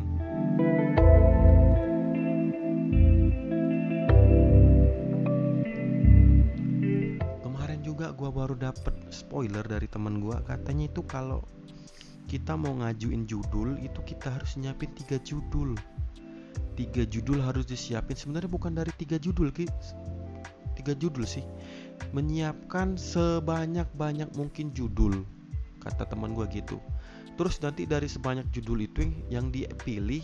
kemarin 7.44 7.84
juga 7.84 8.16
gue 8.16 8.30
baru 8.32 8.56
dapet 8.56 8.96
spoiler 9.12 9.60
dari 9.68 9.84
temen 9.84 10.24
gue. 10.24 10.32
Katanya 10.48 10.88
itu 10.88 11.04
kalau 11.04 11.44
kita 12.24 12.56
mau 12.56 12.72
ngajuin 12.80 13.28
judul 13.28 13.76
itu 13.84 14.00
kita 14.00 14.32
harus 14.32 14.56
nyiapin 14.56 14.96
tiga 14.96 15.20
judul. 15.20 15.76
Tiga 16.72 17.04
judul 17.04 17.44
harus 17.44 17.68
disiapin. 17.68 18.16
Sebenarnya 18.16 18.48
bukan 18.48 18.72
dari 18.72 18.96
tiga 18.96 19.20
judul, 19.20 19.52
ki. 19.52 19.68
Tiga 20.72 20.96
judul 20.96 21.28
sih 21.28 21.44
menyiapkan 22.10 22.98
sebanyak-banyak 22.98 24.34
mungkin 24.34 24.74
judul 24.74 25.22
kata 25.84 26.08
teman 26.08 26.32
gue 26.32 26.48
gitu. 26.50 26.80
Terus 27.34 27.60
nanti 27.60 27.84
dari 27.84 28.06
sebanyak 28.06 28.48
judul 28.54 28.86
itu 28.86 29.04
yang 29.28 29.52
dipilih 29.52 30.22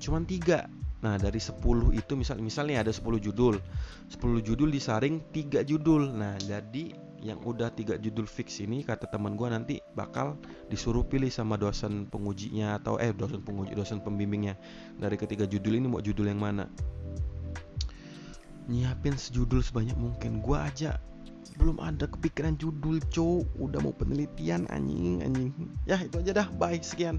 cuma 0.00 0.20
tiga. 0.24 0.66
Nah 1.00 1.16
dari 1.16 1.40
10 1.40 1.60
itu 1.96 2.12
misal 2.12 2.40
misalnya 2.44 2.84
ada 2.84 2.92
10 2.92 3.20
judul. 3.20 3.56
10 4.12 4.40
judul 4.44 4.68
disaring 4.68 5.20
tiga 5.32 5.64
judul. 5.64 6.12
Nah 6.12 6.36
jadi 6.40 6.92
yang 7.20 7.40
udah 7.44 7.68
tiga 7.76 8.00
judul 8.00 8.24
fix 8.24 8.64
ini 8.64 8.80
kata 8.80 9.04
teman 9.12 9.36
gue 9.36 9.48
nanti 9.52 9.74
bakal 9.92 10.40
disuruh 10.72 11.04
pilih 11.04 11.28
sama 11.28 11.60
dosen 11.60 12.08
pengujinya 12.08 12.80
atau 12.80 12.96
eh 12.96 13.12
dosen 13.12 13.44
penguji 13.44 13.76
dosen 13.76 14.00
pembimbingnya 14.00 14.56
dari 14.96 15.20
ketiga 15.20 15.44
judul 15.44 15.76
ini 15.76 15.86
mau 15.88 16.00
judul 16.00 16.32
yang 16.32 16.40
mana. 16.40 16.64
Nyiapin 18.70 19.16
sejudul 19.20 19.60
sebanyak 19.60 19.98
mungkin. 20.00 20.40
Gue 20.40 20.56
aja 20.56 20.96
belum 21.58 21.82
ada 21.82 22.06
kepikiran 22.06 22.54
judul 22.60 23.00
cow 23.10 23.42
udah 23.58 23.80
mau 23.82 23.94
penelitian 23.96 24.68
anjing 24.70 25.24
anjing. 25.24 25.50
Ya 25.88 25.98
itu 26.02 26.20
aja 26.20 26.44
dah. 26.44 26.48
Bye. 26.60 26.82
Sekian 26.84 27.18